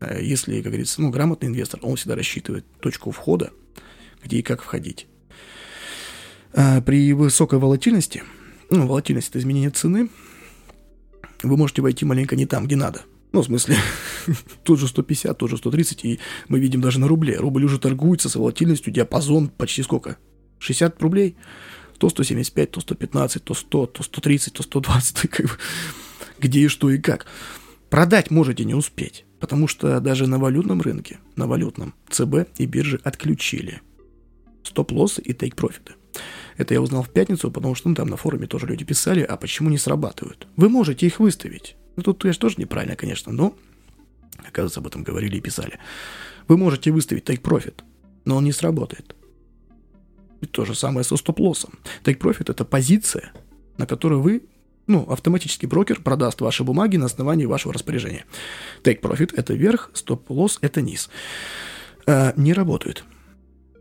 [0.00, 3.50] Э, если, как говорится, ну, грамотный инвестор, он всегда рассчитывает точку входа,
[4.22, 5.06] где и как входить.
[6.54, 8.22] А при высокой волатильности,
[8.70, 10.08] ну, волатильность– это изменение цены,
[11.42, 13.02] вы можете войти маленько не там, где надо.
[13.32, 13.76] Ну, в смысле,
[14.64, 17.36] тут же 150, тут же 130, и мы видим даже на рубле.
[17.36, 20.16] Рубль уже торгуется с волатильностью, диапазон почти сколько?
[20.58, 21.36] 60 рублей?
[21.98, 25.52] То 175, то 115, то 100, то 130, то 120, как бы
[26.40, 27.26] где и что и как.
[27.90, 33.00] Продать можете не успеть, потому что даже на валютном рынке, на валютном, ЦБ и биржи
[33.02, 33.80] отключили
[34.62, 35.94] стоп-лоссы и тейк-профиты.
[36.58, 39.36] Это я узнал в пятницу, потому что ну, там на форуме тоже люди писали, а
[39.36, 40.48] почему не срабатывают.
[40.56, 41.76] Вы можете их выставить.
[41.96, 43.54] Ну, тут, конечно, тоже неправильно, конечно, но,
[44.44, 45.78] оказывается, об этом говорили и писали.
[46.48, 47.84] Вы можете выставить тейк-профит,
[48.24, 49.14] но он не сработает.
[50.40, 51.78] И то же самое со стоп-лоссом.
[52.02, 53.32] Тейк-профит– это позиция,
[53.76, 54.42] на которую вы
[54.88, 58.24] ну, автоматический брокер продаст ваши бумаги на основании вашего распоряжения.
[58.82, 61.08] Take profit– это верх, стоп-лосс– это низ.
[62.06, 63.04] Э, не работает.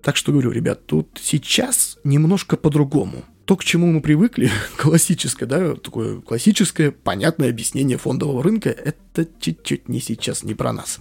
[0.02, 3.24] Так что говорю, ребят, тут сейчас немножко по-другому.
[3.46, 9.88] То, к чему мы привыкли, классическое, да, такое классическое, понятное объяснение фондового рынка, это чуть-чуть
[9.90, 11.00] не сейчас, не про нас.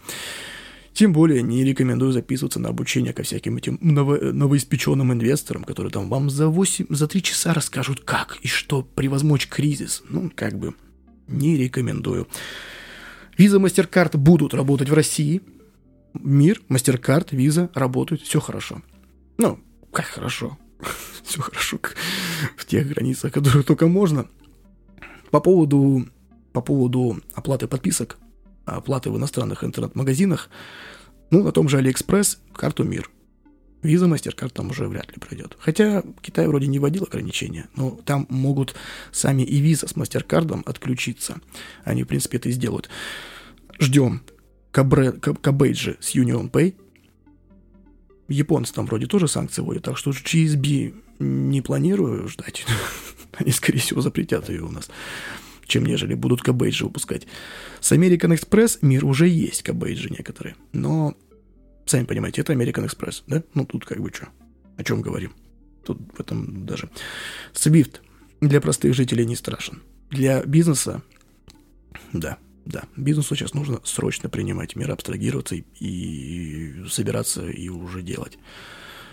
[0.92, 6.08] Тем более не рекомендую записываться на обучение ко всяким этим ново- новоиспеченным инвесторам, которые там
[6.08, 10.02] вам за 8, за 3 часа расскажут, как и что превозмочь кризис.
[10.08, 10.74] Ну, как бы,
[11.28, 12.28] не рекомендую.
[13.36, 15.42] Виза MasterCard будут работать в России.
[16.22, 18.82] Мир, MasterCard, Visa работают, все хорошо.
[19.38, 19.58] Ну,
[19.92, 20.58] как хорошо.
[21.22, 21.78] все хорошо
[22.56, 24.28] в тех границах, которые только можно.
[25.30, 26.06] По поводу,
[26.52, 28.18] по поводу оплаты подписок,
[28.64, 30.50] оплаты в иностранных интернет-магазинах,
[31.30, 33.10] ну, на том же Алиэкспресс карту МИР.
[33.82, 35.56] Visa, MasterCard там уже вряд ли пройдет.
[35.60, 38.74] Хотя Китай вроде не вводил ограничения, но там могут
[39.12, 41.40] сами и виза с MasterCard отключиться.
[41.84, 42.88] Они, в принципе, это и сделают.
[43.78, 44.22] Ждем
[44.76, 46.74] co-badge и с UnionPay.
[48.28, 52.66] Японцы там вроде тоже санкции вводят, так что JCB не планирую ждать.
[53.32, 54.90] Они, скорее всего, запретят ее у нас,
[55.66, 57.26] чем нежели будут кабейджи выпускать.
[57.80, 61.16] С American Express мир уже есть кабейджи некоторые, но
[61.86, 63.44] Сами понимаете, это American Express, да?
[63.54, 64.28] Ну, тут как бы что?
[64.76, 65.32] О чем говорим?
[65.84, 66.90] Тут в этом даже...
[67.54, 68.00] Swift
[68.40, 69.82] для простых жителей не страшен.
[70.10, 71.02] Для бизнеса,
[72.12, 78.38] да, да, бизнесу сейчас нужно срочно принимать меры, абстрагироваться и, и собираться и уже делать.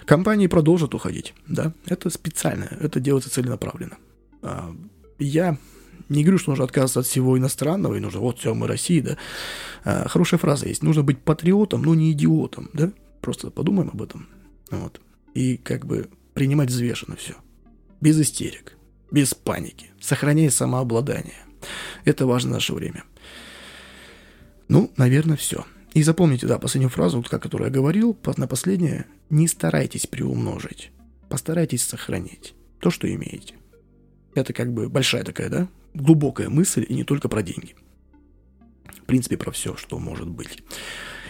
[0.05, 3.97] Компании продолжат уходить, да, это специально, это делается целенаправленно.
[4.41, 4.75] А,
[5.19, 5.57] я
[6.09, 9.17] не говорю, что нужно отказываться от всего иностранного, и нужно, вот, все, мы Россия, да.
[9.83, 10.83] А, хорошая фраза есть.
[10.83, 12.91] Нужно быть патриотом, но не идиотом, да.
[13.21, 14.27] Просто подумаем об этом.
[14.69, 14.99] Вот.
[15.33, 17.35] И как бы принимать взвешенно все.
[18.01, 18.75] Без истерик,
[19.11, 21.45] без паники, сохраняя самообладание.
[22.03, 23.03] Это важно в наше время.
[24.73, 25.65] Ну, наверное, все.
[25.93, 30.91] И запомните, да, последнюю фразу, вот, которую я говорил, на последнее, не старайтесь приумножить,
[31.29, 33.53] постарайтесь сохранить то, что имеете.
[34.33, 37.75] Это как бы большая такая, да, глубокая мысль и не только про деньги.
[39.03, 40.63] В принципе, про все, что может быть.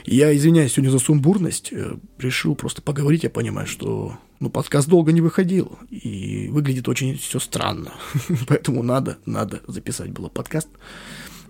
[0.05, 5.11] Я извиняюсь сегодня за сумбурность, э, решил просто поговорить, я понимаю, что ну, подкаст долго
[5.11, 7.91] не выходил, и выглядит очень все странно,
[8.47, 10.69] поэтому надо, надо записать было подкаст,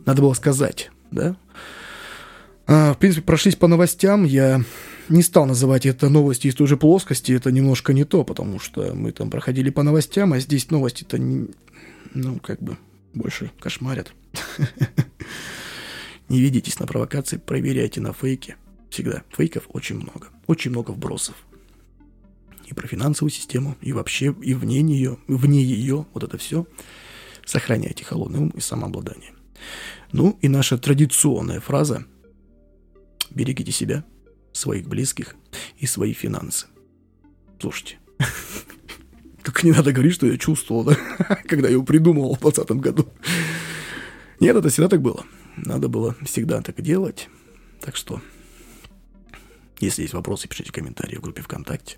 [0.05, 1.35] надо было сказать, да.
[2.66, 4.64] А, в принципе, прошлись по новостям, я
[5.09, 8.93] не стал называть это новости из той же плоскости, это немножко не то, потому что
[8.93, 11.18] мы там проходили по новостям, а здесь новости-то,
[12.14, 12.78] ну, как бы,
[13.14, 14.14] больше кошмарят.
[16.30, 18.55] Не ведитесь на провокации, проверяйте на фейки.
[18.89, 19.24] Всегда.
[19.36, 20.30] Фейков очень много.
[20.47, 21.36] Очень много вбросов.
[22.66, 26.66] И про финансовую систему, и вообще, и вне нее, вне ее, вот это все.
[27.45, 29.34] Сохраняйте холодный ум и самообладание.
[30.11, 32.05] Ну и наша традиционная фраза
[33.30, 34.03] «Берегите себя,
[34.51, 35.36] своих близких
[35.78, 36.67] и свои финансы».
[37.59, 37.99] Слушайте,
[39.43, 40.95] Только не надо говорить, что я чувствовал, да?
[41.47, 43.09] когда я его придумывал в 2020 году.
[44.39, 45.26] Нет, это всегда так было.
[45.57, 47.30] Надо было всегда так делать.
[47.82, 48.21] Так что,
[49.80, 51.97] если есть вопросы, пишите комментарии в группе ВКонтакте.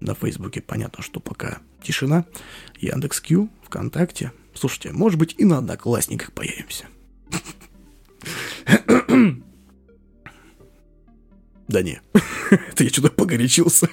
[0.00, 2.26] На Фейсбуке понятно, что пока тишина.
[2.78, 4.32] Яндекс.Кью, ВКонтакте.
[4.54, 6.86] Слушайте, может быть и на Одноклассниках появимся.
[11.70, 12.00] Да не,
[12.50, 13.88] это я что-то погорячился.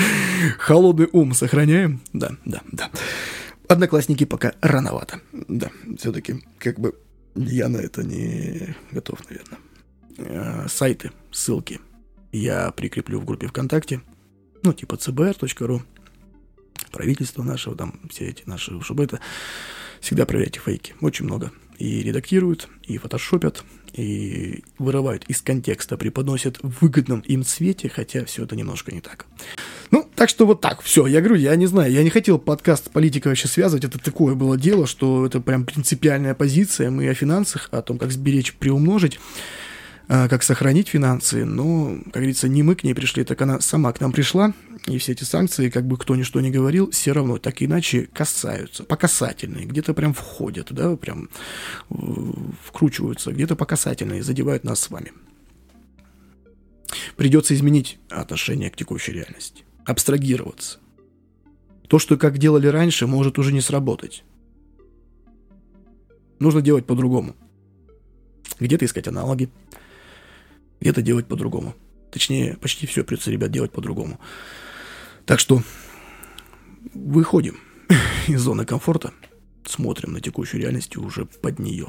[0.58, 2.02] Холодный ум сохраняем?
[2.12, 2.90] Да, да, да.
[3.68, 5.22] Одноклассники пока рановато.
[5.32, 6.94] Да, все-таки как бы
[7.34, 9.58] я на это не готов, наверное.
[10.18, 11.80] Э, сайты, ссылки
[12.32, 14.02] я прикреплю в группе ВКонтакте.
[14.62, 15.80] Ну, типа cbr.ru,
[16.90, 19.20] правительство нашего, там все эти наши, чтобы это
[20.02, 20.94] всегда проверяйте фейки.
[21.00, 21.50] Очень много.
[21.78, 28.44] И редактируют, и фотошопят, и вырывают из контекста, преподносят в выгодном им цвете, хотя все
[28.44, 29.26] это немножко не так.
[29.90, 32.90] Ну, так что вот так, все, я говорю, я не знаю, я не хотел подкаст
[32.90, 37.68] политика вообще связывать, это такое было дело, что это прям принципиальная позиция, мы о финансах,
[37.72, 39.20] о том, как сберечь, приумножить,
[40.14, 43.90] а, как сохранить финансы, но, как говорится, не мы к ней пришли, так она сама
[43.94, 44.52] к нам пришла,
[44.86, 48.10] и все эти санкции, как бы кто ни что ни говорил, все равно так иначе
[48.12, 51.30] касаются, по касательной, где-то прям входят, да, прям
[52.62, 55.12] вкручиваются, где-то по касательной, задевают нас с вами.
[57.16, 60.78] Придется изменить отношение к текущей реальности, абстрагироваться.
[61.88, 64.24] То, что как делали раньше, может уже не сработать.
[66.38, 67.34] Нужно делать по-другому.
[68.60, 69.48] Где-то искать аналоги,
[70.82, 71.74] где-то делать по-другому.
[72.10, 74.20] Точнее, почти все придется, ребят, делать по-другому.
[75.24, 75.62] Так что
[76.92, 77.58] выходим
[78.28, 79.12] из зоны комфорта,
[79.64, 81.86] смотрим на текущую реальность и уже под нее.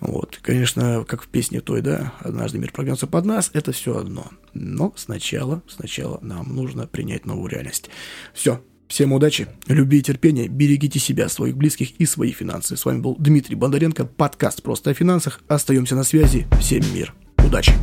[0.00, 4.28] Вот, конечно, как в песне той, да, «Однажды мир прогнется под нас», это все одно.
[4.52, 7.90] Но сначала, сначала нам нужно принять новую реальность.
[8.34, 12.76] Все, всем удачи, любви и терпения, берегите себя, своих близких и свои финансы.
[12.76, 15.40] С вами был Дмитрий Бондаренко, подкаст «Просто о финансах».
[15.46, 16.48] Остаемся на связи.
[16.60, 17.14] Всем мир.
[17.44, 17.74] Удачи!